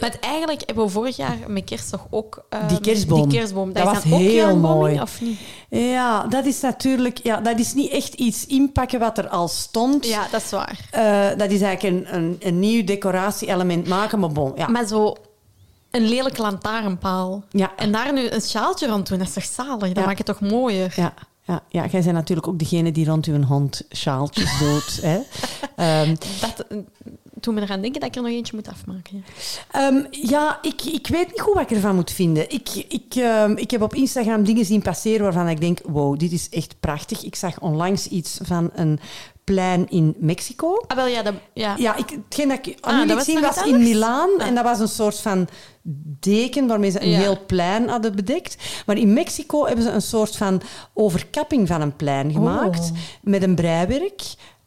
Maar 0.00 0.10
het- 0.10 0.20
eigenlijk 0.20 0.62
hebben 0.66 0.84
we 0.84 0.90
vorig 0.90 1.16
jaar 1.16 1.38
met 1.46 1.64
kerst 1.64 1.90
toch 1.90 2.06
ook... 2.10 2.44
ehm, 2.48 2.66
Die 2.68 2.80
kerstboom. 2.80 3.28
Die 3.28 3.38
kerstboom. 3.38 3.72
Dat, 3.72 3.84
was 3.84 4.02
dan 4.02 4.12
ook 4.12 4.18
heel 4.18 4.56
mooi. 4.56 5.00
of 5.00 5.20
niet? 5.20 5.38
Ja, 5.70 6.26
dat 6.26 6.44
is 6.44 6.60
natuurlijk... 6.60 7.18
Ja, 7.22 7.40
dat 7.40 7.58
is 7.58 7.74
niet 7.74 7.90
echt 7.90 8.14
iets 8.14 8.46
inpakken 8.46 9.00
wat 9.00 9.18
er 9.18 9.28
al 9.28 9.48
stond. 9.48 10.06
Ja, 10.06 10.26
dat 10.30 10.42
is 10.42 10.50
waar. 10.50 10.78
Eh, 10.90 11.38
dat 11.38 11.50
is 11.50 11.60
eigenlijk 11.60 11.82
een, 12.08 12.14
een, 12.16 12.36
een 12.40 12.58
nieuw 12.58 12.84
decoratie-element 12.84 13.88
maken, 13.88 14.18
maar 14.20 14.32
bon, 14.32 14.52
ja. 14.56 14.66
Maar 14.68 14.86
zo 14.86 15.14
een 15.94 16.08
lelijke 16.08 16.42
lantaarnpaal. 16.42 17.44
Ja. 17.50 17.72
En 17.76 17.92
daar 17.92 18.12
nu 18.12 18.28
een 18.30 18.40
sjaaltje 18.40 18.86
rond 18.86 19.08
doen, 19.08 19.18
dat 19.18 19.26
is 19.26 19.32
toch 19.34 19.44
zalig? 19.44 19.88
Dat 19.88 19.96
Ja. 19.96 20.04
maakt 20.06 20.18
het 20.18 20.26
toch 20.26 20.40
mooier? 20.50 20.92
Ja, 20.96 21.14
ja, 21.42 21.62
ja, 21.68 21.86
jij 21.86 22.02
bent 22.02 22.12
natuurlijk 22.12 22.48
ook 22.48 22.58
degene 22.58 22.92
die 22.92 23.06
rond 23.06 23.26
uw 23.26 23.42
hond 23.42 23.82
sjaaltjes 23.90 24.58
doet. 24.62 24.98
hè? 25.02 25.18
Ehm, 25.76 26.14
Dat 26.40 26.66
eh, 26.68 26.78
doet 27.40 27.54
me 27.54 27.60
eraan 27.60 27.80
denken 27.80 28.00
dat 28.00 28.08
ik 28.08 28.16
er 28.16 28.22
nog 28.22 28.30
eentje 28.30 28.56
moet 28.56 28.68
afmaken. 28.68 29.24
Ehm, 29.70 30.04
ja, 30.10 30.58
ik, 30.62 30.82
ik 30.84 31.06
weet 31.06 31.26
niet 31.30 31.40
goed 31.40 31.54
wat 31.54 31.62
ik 31.62 31.76
ervan 31.76 31.94
moet 31.94 32.10
vinden. 32.10 32.50
Ik, 32.50 32.68
ik, 32.88 33.14
ehm, 33.14 33.52
ik 33.56 33.70
heb 33.70 33.82
op 33.82 33.94
Instagram 33.94 34.44
dingen 34.44 34.64
zien 34.64 34.82
passeren 34.82 35.22
waarvan 35.22 35.48
ik 35.48 35.60
denk, 35.60 35.78
wow, 35.84 36.18
dit 36.18 36.32
is 36.32 36.48
echt 36.48 36.74
prachtig. 36.80 37.22
Ik 37.22 37.34
zag 37.34 37.60
onlangs 37.60 38.08
iets 38.08 38.38
van 38.42 38.70
een 38.74 39.00
plein 39.44 39.88
in 39.90 40.14
Mexico. 40.18 40.84
Ah, 40.86 40.96
wel, 40.96 41.06
ja. 41.06 41.22
Dat, 41.22 41.34
ja. 41.52 41.74
Ja, 41.78 41.96
ik, 41.96 42.10
hetgeen 42.24 42.48
dat 42.48 42.66
ik 42.66 42.76
Ah, 42.80 42.92
aan 42.92 42.98
jullie 42.98 43.08
dat 43.08 43.16
was 43.16 43.26
zien 43.34 43.40
was 43.40 43.64
in? 43.66 43.82
Milaan. 43.82 44.30
Ah. 44.38 44.46
En 44.46 44.54
dat 44.54 44.64
was 44.64 44.78
een 44.80 44.88
soort 44.88 45.20
van 45.20 45.48
deken 46.20 46.66
waarmee 46.66 46.90
ze 46.90 47.02
een 47.02 47.08
Ja. 47.10 47.18
heel 47.18 47.38
plein 47.46 47.88
hadden 47.88 48.16
bedekt. 48.16 48.56
Maar 48.86 48.96
in 48.98 49.12
Mexico 49.12 49.66
hebben 49.66 49.84
ze 49.84 49.90
een 49.90 50.02
soort 50.02 50.36
van 50.36 50.60
overkapping 50.94 51.68
van 51.68 51.80
een 51.80 51.96
plein 51.96 52.32
gemaakt. 52.32 52.80
Oh. 52.90 52.96
Met 53.22 53.42
een 53.42 53.54
breiwerk. 53.54 54.22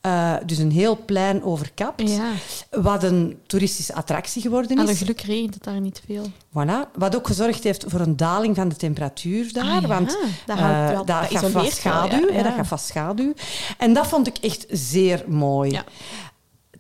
Eh, 0.08 0.34
dus 0.46 0.58
een 0.58 0.72
heel 0.72 0.98
plein 1.06 1.44
overkapt. 1.44 2.10
Ja. 2.10 2.32
Wat 2.72 3.04
een 3.04 3.40
toeristische 3.48 3.94
attractie 3.94 4.42
geworden 4.42 4.78
Alle 4.80 4.92
is. 4.92 4.98
geluk 4.98 5.22
regent 5.22 5.54
het 5.54 5.64
daar 5.64 5.82
niet 5.82 6.02
veel. 6.06 6.24
Voilà. 6.50 6.92
Wat 6.94 7.16
ook 7.16 7.28
gezorgd 7.28 7.64
heeft 7.64 7.84
voor 7.88 8.00
een 8.00 8.18
daling 8.18 8.56
van 8.56 8.70
de 8.70 8.76
temperatuur 8.76 9.54
daar. 9.54 9.64
Ah, 9.70 9.82
ja. 9.82 9.88
Want 9.88 10.18
Dat 10.46 10.58
eh, 10.58 10.92
dat, 10.92 11.08
dat 11.08 11.26
gaf 11.26 11.52
vast 11.52 11.78
schaduw. 11.78 12.32
hè, 12.32 12.44
dat 12.44 12.54
gaf 12.54 12.68
vast 12.68 12.86
schaduw. 12.88 13.34
En 13.78 13.94
dat 13.94 14.08
vond 14.08 14.28
ik 14.28 14.38
echt 14.38 14.66
zeer 14.70 15.24
mooi. 15.28 15.82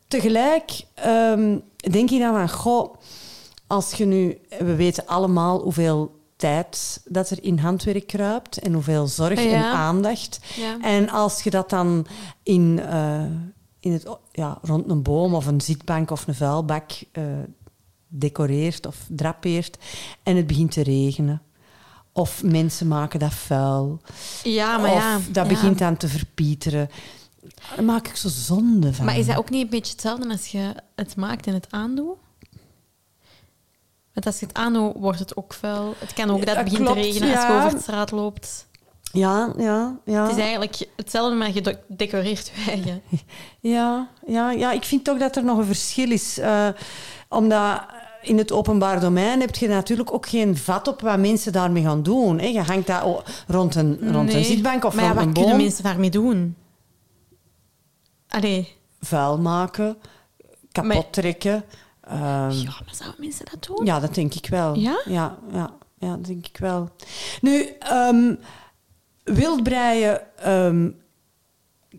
Tegelijk 0.07 0.71
ehm, 0.93 1.57
denk 1.91 2.09
ik 2.11 2.19
dan 2.19 2.33
van, 2.33 2.49
goh, 2.49 2.95
als 3.67 3.93
je 3.93 4.05
nu... 4.05 4.37
We 4.59 4.75
weten 4.75 5.05
allemaal 5.07 5.61
hoeveel 5.61 6.16
tijd 6.37 7.01
dat 7.05 7.29
er 7.29 7.43
in 7.43 7.57
handwerk 7.57 8.07
kruipt 8.07 8.57
en 8.57 8.73
hoeveel 8.73 9.07
zorg 9.07 9.43
Ja. 9.43 9.51
en 9.51 9.63
aandacht. 9.63 10.39
Ja. 10.55 10.77
En 10.81 11.09
als 11.09 11.43
je 11.43 11.49
dat 11.49 11.69
dan 11.69 12.07
in, 12.43 12.79
eh, 12.79 13.23
in 13.79 13.91
het, 13.91 14.07
ja, 14.31 14.57
rond 14.61 14.89
een 14.89 15.01
boom 15.01 15.33
of 15.35 15.45
een 15.45 15.61
zitbank 15.61 16.11
of 16.11 16.27
een 16.27 16.35
vuilbak 16.35 16.91
eh, 17.11 17.23
decoreert 18.07 18.85
of 18.85 18.95
drapeert 19.09 19.77
en 20.23 20.35
het 20.35 20.47
begint 20.47 20.71
te 20.71 20.83
regenen. 20.83 21.41
Of 22.11 22.43
mensen 22.43 22.87
maken 22.87 23.19
dat 23.19 23.33
vuil. 23.33 24.01
Ja, 24.43 24.77
maar 24.77 24.91
of 24.91 24.97
ja. 24.97 25.19
dat 25.31 25.47
begint 25.47 25.77
dan 25.79 25.97
te 25.97 26.07
verpieteren. 26.07 26.89
Daar 27.75 27.85
maak 27.85 28.07
ik 28.07 28.15
zo 28.15 28.29
zonde 28.29 28.93
van. 28.93 29.05
Maar 29.05 29.17
is 29.17 29.25
dat 29.27 29.37
ook 29.37 29.49
niet 29.49 29.63
een 29.63 29.69
beetje 29.69 29.91
hetzelfde 29.91 30.29
als 30.29 30.47
je 30.47 30.73
het 30.95 31.15
maakt 31.15 31.47
en 31.47 31.53
het 31.53 31.67
aandoet? 31.69 32.15
Want 34.17 34.29
als 34.29 34.39
je 34.39 34.45
het 34.53 34.93
wordt 34.99 35.19
het 35.19 35.35
ook 35.37 35.53
vuil. 35.53 35.93
Het 35.97 36.13
kan 36.13 36.29
ook 36.29 36.45
dat 36.45 36.55
het 36.55 36.63
begint 36.63 36.81
klopt, 36.83 36.95
te 37.01 37.05
regenen 37.05 37.29
als 37.35 37.41
je 37.45 37.51
ja. 37.51 37.57
over 37.65 37.77
de 37.77 37.81
straat 37.83 38.11
loopt. 38.11 38.67
Ja, 39.11 39.53
ja, 39.57 39.99
ja. 40.05 40.21
Het 40.27 40.31
is 40.35 40.41
eigenlijk 40.41 40.87
hetzelfde, 40.95 41.35
maar 41.35 41.51
je 41.53 41.61
de- 41.61 41.77
decoreert 41.87 42.51
je 42.55 42.71
eigen. 42.71 43.01
Ja, 43.59 44.09
ja, 44.27 44.51
ja, 44.51 44.71
ik 44.71 44.83
vind 44.83 45.03
toch 45.03 45.17
dat 45.17 45.35
er 45.35 45.43
nog 45.43 45.57
een 45.57 45.65
verschil 45.65 46.11
is. 46.11 46.37
eh, 46.37 46.67
omdat 47.29 47.81
in 48.21 48.37
het 48.37 48.51
openbaar 48.51 48.99
domein 48.99 49.39
heb 49.39 49.55
je 49.55 49.67
natuurlijk 49.67 50.13
ook 50.13 50.27
geen 50.27 50.57
vat 50.57 50.87
op 50.87 51.01
wat 51.01 51.19
mensen 51.19 51.51
daarmee 51.51 51.83
gaan 51.83 52.03
doen. 52.03 52.39
Hè. 52.39 52.45
Je 52.47 52.61
hangt 52.61 52.87
dat 52.87 53.23
rond 53.47 53.75
een, 53.75 54.11
rond 54.11 54.33
een 54.33 54.45
zitbank 54.45 54.83
of 54.85 54.95
maar 54.95 55.03
ja, 55.03 55.09
rond 55.09 55.19
wat 55.19 55.27
een 55.27 55.33
kunnen 55.33 55.51
boom. 55.51 55.61
mensen 55.61 55.83
daarmee 55.83 56.09
doen? 56.09 56.55
Allee, 58.27 58.75
Vuil 59.01 59.37
maken, 59.39 59.97
kapot 60.71 60.93
Maar- 60.93 61.63
ehm, 62.09 62.51
ja, 62.51 62.75
maar 62.85 62.95
zouden 62.95 63.19
mensen 63.19 63.45
dat 63.51 63.63
doen? 63.63 63.85
ja, 63.85 63.99
dat 63.99 64.15
denk 64.15 64.33
ik 64.33 64.47
wel. 64.47 64.75
Ja? 64.75 65.01
Ja, 65.05 65.37
ja, 65.51 65.73
ja, 65.99 66.09
dat 66.09 66.25
denk 66.25 66.47
ik 66.47 66.57
wel. 66.57 66.89
Nu, 67.41 67.75
ehm 67.79 68.33
wildbreien 69.33 70.37
ehm, 70.37 70.89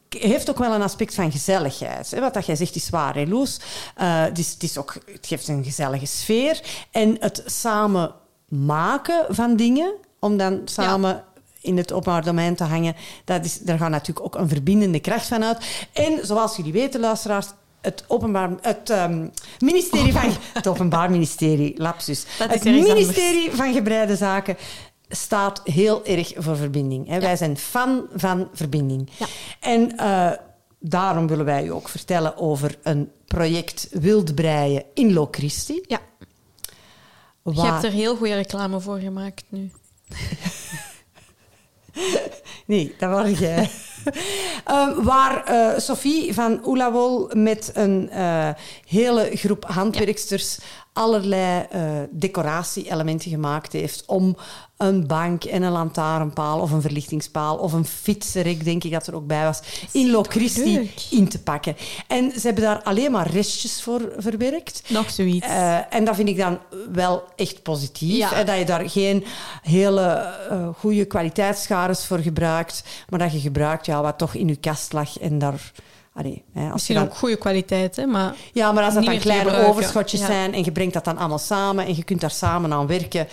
heeft 0.09 0.51
ook 0.51 0.59
wel 0.59 0.73
een 0.73 0.83
aspect 0.83 1.15
van 1.15 1.33
gezelligheid. 1.33 2.11
Hè? 2.11 2.21
Wat 2.21 2.35
dat 2.35 2.47
jij 2.47 2.57
zegt 2.57 2.75
is 2.75 2.91
waar, 2.91 3.15
hè, 3.15 3.25
Loes? 3.25 3.61
Eh, 3.95 4.23
het, 4.23 4.39
is, 4.39 4.53
het, 4.53 4.63
is 4.63 4.79
ook, 4.79 4.95
het 5.13 5.27
geeft 5.27 5.49
een 5.49 5.65
gezellige 5.65 6.07
sfeer. 6.07 6.61
En 6.91 7.17
het 7.21 7.43
samen 7.47 8.15
maken 8.49 9.27
van 9.29 9.57
dingen, 9.57 9.95
om 10.19 10.37
dan 10.37 10.61
samen 10.65 11.25
in 11.61 11.77
het 11.77 11.93
openbaar 11.93 12.25
domein 12.25 12.57
te 12.57 12.65
hangen, 12.65 12.97
dat 13.25 13.45
is, 13.45 13.59
daar 13.59 13.79
gaat 13.79 13.91
natuurlijk 13.91 14.27
ook 14.27 14.35
een 14.35 14.49
verbindende 14.49 15.01
kracht 15.01 15.27
van 15.27 15.45
uit. 15.45 15.89
En 15.93 16.27
zoals 16.27 16.57
jullie 16.57 16.73
weten, 16.73 17.01
luisteraars, 17.01 17.47
het 17.89 18.05
openbaar... 18.07 18.51
Het 18.61 18.91
ehm, 18.91 19.27
ministerie 19.59 20.13
van... 20.13 20.31
Het 20.53 20.67
openbaar 20.67 21.11
ministerie, 21.11 21.75
lapsus. 21.77 22.25
Het 22.39 22.65
er 22.65 22.73
anders. 22.73 22.93
ministerie 22.93 23.51
van 23.51 23.73
Gebreide 23.73 24.17
Zaken 24.17 24.57
staat 25.09 25.61
heel 25.65 26.05
erg 26.05 26.33
voor 26.37 26.57
verbinding. 26.57 27.09
Hè. 27.09 27.21
Wij 27.21 27.37
zijn 27.37 27.57
fan 27.57 28.07
van 28.15 28.49
verbinding. 28.53 29.11
Ja. 29.19 29.27
En 29.61 29.97
eh, 29.97 30.31
daarom 30.79 31.27
willen 31.27 31.45
wij 31.45 31.65
u 31.65 31.73
ook 31.73 31.89
vertellen 31.89 32.37
over 32.37 32.79
een 32.83 33.11
project 33.27 33.89
Wildbreien 33.91 34.85
in 34.95 35.13
Locristi. 35.13 35.83
Ja, 35.87 36.01
je 37.43 37.61
hebt 37.61 37.85
er 37.85 37.91
heel 37.91 38.17
goede 38.17 38.35
reclame 38.35 38.81
voor 38.81 38.99
gemaakt 38.99 39.45
nu. 39.49 39.71
Nee, 42.67 42.95
dat 42.99 43.11
was 43.11 43.39
jij. 43.39 43.71
Eh, 44.65 44.89
waar 45.11 45.45
eh, 45.45 45.79
Sophie 45.79 46.35
van 46.35 46.61
Oelawol 46.67 47.31
met 47.35 47.71
een 47.75 48.11
eh, 48.11 48.49
hele 48.87 49.31
groep 49.35 49.65
handwerksters 49.65 50.59
allerlei 50.93 51.67
uh, 51.75 51.83
decoratie-elementen 52.11 53.31
gemaakt 53.31 53.73
heeft 53.73 54.03
om 54.07 54.37
een 54.79 55.07
bank 55.07 55.45
en 55.45 55.63
een 55.63 55.73
lantaarnpaal 55.73 56.61
of 56.61 56.71
een 56.71 56.81
verlichtingspaal 56.81 57.57
of 57.57 57.73
een 57.73 57.85
fietsenrek, 57.85 58.65
denk 58.65 58.85
ik 58.85 58.93
dat 58.93 59.07
er 59.07 59.15
ook 59.15 59.27
bij 59.27 59.45
was, 59.45 59.61
in 59.93 60.11
Locristi 60.11 60.91
in 61.11 61.29
te 61.29 61.43
pakken. 61.43 61.77
En 62.07 62.31
ze 62.31 62.41
hebben 62.41 62.65
daar 62.65 62.83
alleen 62.83 63.13
maar 63.13 63.31
restjes 63.31 63.83
voor 63.83 64.13
verwerkt. 64.17 64.83
Nog 64.89 65.11
zoiets. 65.11 65.47
Uh, 65.47 65.95
en 65.95 66.05
dat 66.05 66.17
vind 66.17 66.29
ik 66.29 66.37
dan 66.37 66.59
wel 66.93 67.25
echt 67.37 67.63
positief. 67.63 68.17
Ja. 68.17 68.45
dat 68.45 68.59
je 68.59 68.65
daar 68.65 68.91
geen 68.91 69.25
hele 69.63 70.35
uh, 70.51 70.69
goede 70.79 71.05
kwaliteitsschades 71.05 72.07
voor 72.07 72.19
gebruikt, 72.19 72.83
maar 73.09 73.19
dat 73.19 73.33
je 73.33 73.41
gebruikt 73.41 73.87
ja, 73.87 74.03
wat 74.03 74.19
toch 74.19 74.35
in 74.35 74.49
je 74.49 74.57
kast 74.57 74.93
lag 74.93 75.19
en 75.19 75.39
daar 75.39 75.73
Allee, 76.19 76.45
hè, 76.53 76.63
als 76.63 76.73
Misschien 76.73 76.95
dan... 76.95 77.05
ook 77.05 77.15
goede 77.15 77.37
kwaliteit, 77.37 77.97
hè? 77.97 78.07
Maar 78.07 78.35
ja, 78.53 78.73
maar 78.73 78.85
als 78.85 78.95
dat 78.95 79.05
dan 79.05 79.19
kleine 79.19 79.67
overschotjes 79.67 80.25
zijn 80.25 80.55
en 80.55 80.65
je 80.65 80.73
brengt 80.73 80.95
dat 80.95 81.05
dan 81.05 81.19
allemaal 81.19 81.39
samen 81.39 81.87
en 81.87 81.97
je 81.97 82.03
kunt 82.03 82.21
daar 82.21 82.31
samen 82.31 82.73
aan 82.73 82.87
werken, 82.87 83.29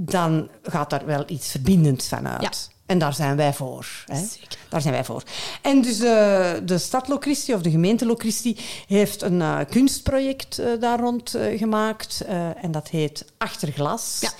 dan 0.00 0.48
gaat 0.62 0.90
daar 0.90 1.06
wel 1.06 1.24
iets 1.26 1.50
verbindends 1.50 2.08
van 2.08 2.28
uit. 2.28 2.42
Ja. 2.42 2.76
En 2.86 2.98
daar 2.98 3.14
zijn 3.14 3.36
wij 3.36 3.54
voor. 3.54 3.86
Hè? 4.06 4.26
Zeker. 4.26 4.58
Daar 4.68 4.80
zijn 4.80 4.94
wij 4.94 5.04
voor. 5.04 5.22
En 5.62 5.82
dus 5.82 6.00
uh, 6.00 6.52
de 6.64 6.78
stad 6.78 7.08
Locristi 7.08 7.54
of 7.54 7.62
de 7.62 7.70
gemeente 7.70 8.06
Locristi 8.06 8.56
heeft 8.86 9.22
een 9.22 9.40
uh, 9.40 9.58
kunstproject 9.70 10.60
uh, 10.60 10.66
daar 10.80 11.00
rond 11.00 11.38
gemaakt. 11.56 12.24
en 12.60 12.70
dat 12.70 12.88
heet 12.88 13.24
Achterglas. 13.38 14.18
Ja. 14.20 14.30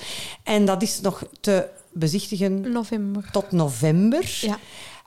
En 0.42 0.64
dat 0.64 0.82
is 0.82 1.00
nog 1.00 1.24
te 1.40 1.68
bezichtigen 1.92 2.72
november. 2.72 3.28
tot 3.30 3.52
november. 3.52 4.38
Ja. 4.40 4.58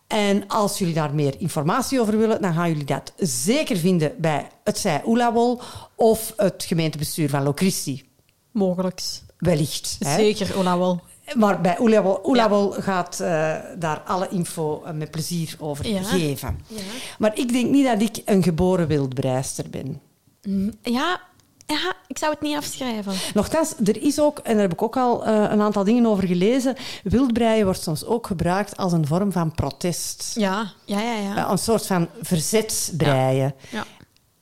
En 0.08 0.48
als 0.48 0.78
jullie 0.78 0.94
daar 0.94 1.14
meer 1.14 1.36
informatie 1.40 2.02
over 2.02 2.18
willen, 2.18 2.42
dan 2.42 2.54
gaan 2.54 2.70
jullie 2.70 2.86
dat 2.86 3.14
zeker 3.18 3.78
vinden 3.78 4.14
bij 4.18 4.48
het 4.64 4.78
Zij 4.78 5.02
Oelawol 5.06 5.62
of 5.96 6.34
het 6.36 6.64
gemeentebestuur 6.68 7.30
van 7.30 7.44
Locristi. 7.44 8.10
Mogelijks. 8.52 9.22
Wellicht. 9.42 9.98
Zeker, 10.00 10.58
Oelawol. 10.58 11.00
Maar 11.34 11.62
bij 11.62 11.78
Oelawol 12.24 12.72
gaat 12.72 13.20
uh, 13.22 13.56
daar 13.78 14.02
alle 14.06 14.28
info 14.30 14.84
uh, 14.86 14.92
met 14.92 15.12
plezier 15.12 15.56
over 15.60 15.88
ja. 15.88 16.04
geven. 16.04 16.60
Ja. 16.68 16.82
Maar 17.18 17.38
ik 17.38 17.54
denk 17.54 17.70
niet 17.70 17.86
dat 17.86 18.02
ik 18.02 18.22
een 18.26 18.44
geboren 18.44 18.88
wildbreister 18.88 19.70
ben. 19.70 20.02
Mm, 20.44 20.74
ja, 20.82 21.20
ja, 21.66 21.94
ik 22.08 22.18
zou 22.18 22.32
het 22.32 22.42
niet 22.42 22.58
afschrijven. 22.58 23.14
Nochtans, 23.34 23.74
er 23.84 24.04
is 24.04 24.20
ook, 24.20 24.40
en 24.40 24.54
daar 24.54 24.62
heb 24.62 24.74
ik 24.74 24.82
ook 24.82 24.98
al 24.98 25.28
uh, 25.28 25.34
een 25.50 25.62
aantal 25.62 25.84
dingen 25.84 26.06
over 26.06 26.28
gelezen, 26.28 26.76
wildbreien 27.04 27.66
wordt 27.66 27.82
soms 27.82 28.06
ook 28.06 28.28
gebruikt 28.28 28.78
als 28.78 28.94
een 28.94 29.08
vorm 29.08 29.32
van 29.32 29.52
protest. 29.52 30.32
Ja, 30.36 30.72
ja, 30.86 31.02
ja. 31.02 31.36
ja. 31.36 31.52
Een 31.52 31.58
soort 31.58 31.86
van 31.86 32.08
verzetsbreien. 32.22 33.54
Ja. 33.70 33.78
ja. 33.78 33.86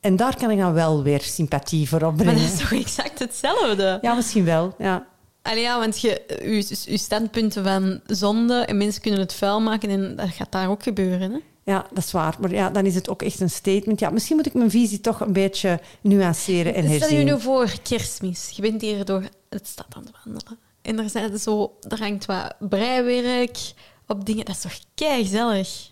En 0.00 0.16
daar 0.16 0.36
kan 0.36 0.50
ik 0.50 0.58
dan 0.58 0.72
wel 0.72 1.02
weer 1.02 1.20
sympathie 1.20 1.88
voor 1.88 2.02
opbrengen. 2.02 2.34
Maar 2.34 2.42
dat 2.42 2.52
is 2.52 2.58
toch 2.58 2.72
exact 2.72 3.18
hetzelfde? 3.18 3.98
Ja, 4.00 4.14
misschien 4.14 4.44
wel, 4.44 4.74
ja. 4.78 5.06
Allee, 5.42 5.62
ja, 5.62 5.78
want 5.78 6.00
je, 6.00 6.22
je, 6.42 6.90
je 6.92 6.98
standpunten 6.98 7.64
van 7.64 8.00
zonde 8.06 8.54
en 8.54 8.76
mensen 8.76 9.02
kunnen 9.02 9.20
het 9.20 9.34
vuil 9.34 9.60
maken 9.60 9.90
en 9.90 10.16
dat 10.16 10.28
gaat 10.28 10.52
daar 10.52 10.70
ook 10.70 10.82
gebeuren. 10.82 11.32
Hè? 11.32 11.38
Ja, 11.64 11.86
dat 11.92 12.04
is 12.04 12.12
waar. 12.12 12.36
Maar 12.40 12.50
ja, 12.50 12.70
dan 12.70 12.86
is 12.86 12.94
het 12.94 13.08
ook 13.08 13.22
echt 13.22 13.40
een 13.40 13.50
statement. 13.50 14.00
Ja, 14.00 14.10
misschien 14.10 14.36
moet 14.36 14.46
ik 14.46 14.54
mijn 14.54 14.70
visie 14.70 15.00
toch 15.00 15.20
een 15.20 15.32
beetje 15.32 15.80
nuanceren 16.00 16.74
en 16.74 16.82
herzien. 16.82 17.02
Stel 17.02 17.18
je 17.18 17.24
nu 17.24 17.40
voor 17.40 17.72
kerstmis. 17.82 18.50
Je 18.50 18.62
bent 18.62 18.80
hier 18.80 19.04
door 19.04 19.22
het 19.48 19.66
stad 19.66 19.86
aan 19.88 20.02
het 20.02 20.12
wandelen. 20.24 20.58
En 20.82 20.98
er, 20.98 21.10
zijn 21.10 21.38
zo, 21.38 21.76
er 21.88 21.98
hangt 21.98 22.26
wat 22.26 22.54
breiwerk 22.58 23.58
op 24.06 24.26
dingen. 24.26 24.44
Dat 24.44 24.54
is 24.54 24.60
toch 24.60 24.78
kei 24.94 25.22
gezellig. 25.22 25.90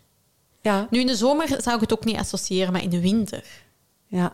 Ja. 0.62 0.86
Nu 0.90 1.00
in 1.00 1.06
de 1.06 1.16
zomer 1.16 1.48
zou 1.48 1.74
ik 1.74 1.80
het 1.80 1.92
ook 1.92 2.04
niet 2.04 2.16
associëren, 2.16 2.72
maar 2.72 2.82
in 2.82 2.90
de 2.90 3.00
winter. 3.00 3.44
Ja, 4.08 4.32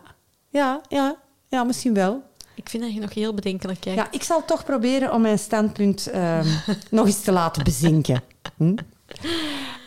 ja, 0.49 0.81
ja, 0.87 1.15
ja 1.47 1.63
misschien 1.63 1.93
wel. 1.93 2.23
Ik 2.55 2.69
vind 2.69 2.83
dat 2.83 2.93
je 2.93 2.99
nog 2.99 3.13
heel 3.13 3.33
bedenkelijk 3.33 3.79
kijkt. 3.79 3.99
Ja, 3.99 4.11
ik 4.11 4.23
zal 4.23 4.45
toch 4.45 4.63
proberen 4.63 5.13
om 5.13 5.21
mijn 5.21 5.39
standpunt 5.39 6.15
um, 6.15 6.45
nog 6.91 7.05
eens 7.05 7.21
te 7.21 7.31
laten 7.31 7.63
bezinken. 7.63 8.23
Hm? 8.57 8.75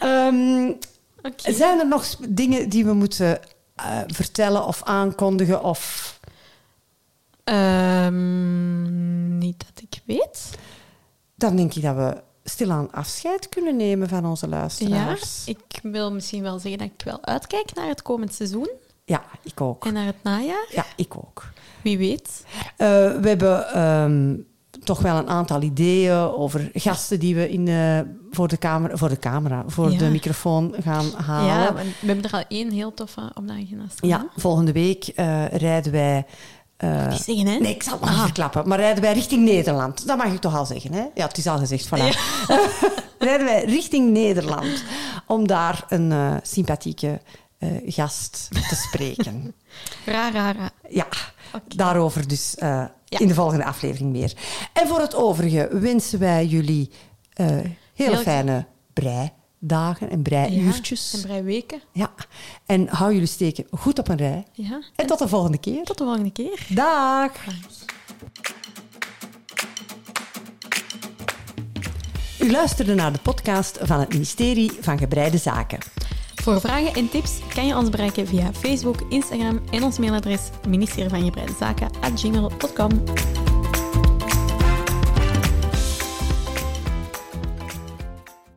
Um, 0.03 0.79
zijn 1.37 1.79
er 1.79 1.89
nog 1.89 2.17
dingen 2.29 2.69
die 2.69 2.85
we 2.85 2.93
moeten 2.93 3.41
uh, 3.81 4.01
vertellen 4.07 4.67
of 4.67 4.83
aankondigen? 4.83 5.63
Of... 5.63 6.17
Um, 7.45 9.39
niet 9.39 9.65
dat 9.67 9.83
ik 9.83 10.03
weet. 10.05 10.51
Dan 11.35 11.57
denk 11.57 11.75
ik 11.75 11.83
dat 11.83 11.95
we 11.97 12.23
stilaan 12.45 12.93
afscheid 12.93 13.49
kunnen 13.49 13.77
nemen 13.77 14.09
van 14.09 14.27
onze 14.27 14.49
luisteraars. 14.49 15.43
Ja, 15.45 15.53
ik 15.53 15.81
wil 15.83 16.13
misschien 16.13 16.43
wel 16.43 16.59
zeggen 16.59 16.79
dat 16.79 16.91
ik 16.97 17.05
wel 17.05 17.25
uitkijk 17.25 17.75
naar 17.75 17.89
het 17.89 18.03
komend 18.03 18.35
seizoen. 18.35 18.71
Ja, 19.09 19.23
ik 19.43 19.61
ook. 19.61 19.87
En 19.87 19.93
naar 19.93 20.07
het 20.07 20.23
najaar? 20.23 20.67
Ja, 20.71 20.85
ik 20.97 21.17
ook. 21.17 21.45
Wie 21.83 21.99
weet. 21.99 22.45
Uh, 22.51 22.87
we 23.21 23.29
hebben 23.29 23.83
um, 23.83 24.47
toch 24.85 25.01
wel 25.01 25.17
een 25.17 25.29
aantal 25.29 25.63
ideeën 25.63 26.17
over 26.17 26.71
gasten 26.73 27.21
die 27.21 27.35
we 27.35 27.51
in 27.51 27.65
de, 27.65 28.07
voor, 28.31 28.49
de 28.49 28.59
camera, 28.59 28.97
voor 28.97 29.09
de 29.09 29.19
camera, 29.19 29.65
voor 29.67 29.97
de 29.97 30.11
microfoon 30.11 30.75
gaan 30.83 31.07
halen. 31.25 31.47
Ja, 31.47 31.75
we 31.75 32.07
hebben 32.07 32.25
er 32.25 32.33
al 32.33 32.45
één 32.49 32.71
heel 32.71 32.95
toffe 32.95 33.31
op 33.35 33.47
de 33.47 33.53
agenda 33.53 33.85
staan. 33.89 34.09
Ja, 34.09 34.27
volgende 34.37 34.73
week 34.73 35.13
uh, 35.17 35.47
rijden 35.47 35.93
wij... 35.93 36.27
Uh, 36.85 37.13
zeggen, 37.13 37.47
hè? 37.47 37.59
Nee, 37.59 37.75
ik 37.75 37.83
zal 37.83 37.93
het 37.93 38.01
nog 38.01 38.11
niet 38.11 38.21
verklappen. 38.21 38.69
Maar 38.69 38.79
rijden 38.79 39.03
wij 39.03 39.13
richting 39.13 39.45
Nederland. 39.45 40.07
Dat 40.07 40.17
mag 40.17 40.33
ik 40.33 40.41
toch 40.41 40.57
al 40.57 40.67
zeggen, 40.67 40.93
hè? 40.93 41.05
Ja, 41.15 41.27
het 41.27 41.39
is 41.39 41.47
al 41.47 41.59
gezegd, 41.59 41.87
voilà. 41.87 41.91
Ja. 41.91 42.13
rijden 43.29 43.47
wij 43.47 43.65
richting 43.65 44.11
Nederland 44.11 44.85
om 45.27 45.47
daar 45.47 45.85
een 45.89 46.41
sympathieke 46.43 47.21
uh, 47.59 47.71
gast 47.85 48.49
te 48.51 48.75
spreken. 48.75 49.55
Ra, 50.05 50.31
ra, 50.31 50.53
ra. 50.53 50.71
Ja, 50.89 51.07
okay. 51.49 51.61
daarover 51.77 52.29
dus 52.29 52.55
uh, 52.59 52.85
ja. 53.05 53.19
in 53.19 53.29
de 53.29 53.35
volgende 53.35 53.65
aflevering 53.65 54.13
meer. 54.13 54.33
En 54.73 54.89
voor 54.89 55.01
het 55.01 55.15
overige 55.15 55.69
wensen 55.73 56.19
wij 56.19 56.47
jullie 56.47 56.91
uh, 57.41 57.47
hele 57.47 57.77
Heel 57.95 58.17
fijne 58.17 58.67
breidagen 58.93 60.11
en 60.11 60.23
breiuurtjes. 60.23 61.11
Ja, 61.11 61.19
en 61.19 61.25
breiweken. 61.25 61.81
Ja. 61.93 62.15
En 62.67 62.89
hou 62.89 63.13
jullie 63.13 63.27
steken 63.27 63.67
goed 63.71 63.99
op 63.99 64.09
een 64.09 64.17
rij. 64.17 64.45
Ja. 64.53 64.73
En, 64.73 64.85
en 64.97 65.07
tot 65.07 65.19
de 65.19 65.29
volgende 65.29 65.59
keer. 65.59 65.85
Tot 65.85 65.99
de 65.99 66.05
volgende 66.05 66.33
keer. 66.33 66.67
Dag. 66.69 67.33
Dag. 67.33 67.57
U 72.39 72.51
luisterde 72.51 72.95
naar 72.95 73.13
de 73.13 73.19
podcast 73.19 73.79
van 73.83 74.01
het 74.01 74.09
ministerie 74.13 74.73
van 74.81 74.99
Gebreide 74.99 75.39
Zaken. 75.39 75.79
Voor 76.49 76.61
vragen 76.61 76.95
en 76.95 77.09
tips 77.09 77.39
kan 77.55 77.67
je 77.67 77.77
ons 77.77 77.91
bereiken 77.91 78.27
via 78.27 78.53
Facebook, 78.53 78.97
Instagram 79.09 79.61
en 79.71 79.83
ons 79.83 79.99
mailadres 79.99 80.51
ministerievangebreidezaken.gmail.com. 80.69 83.03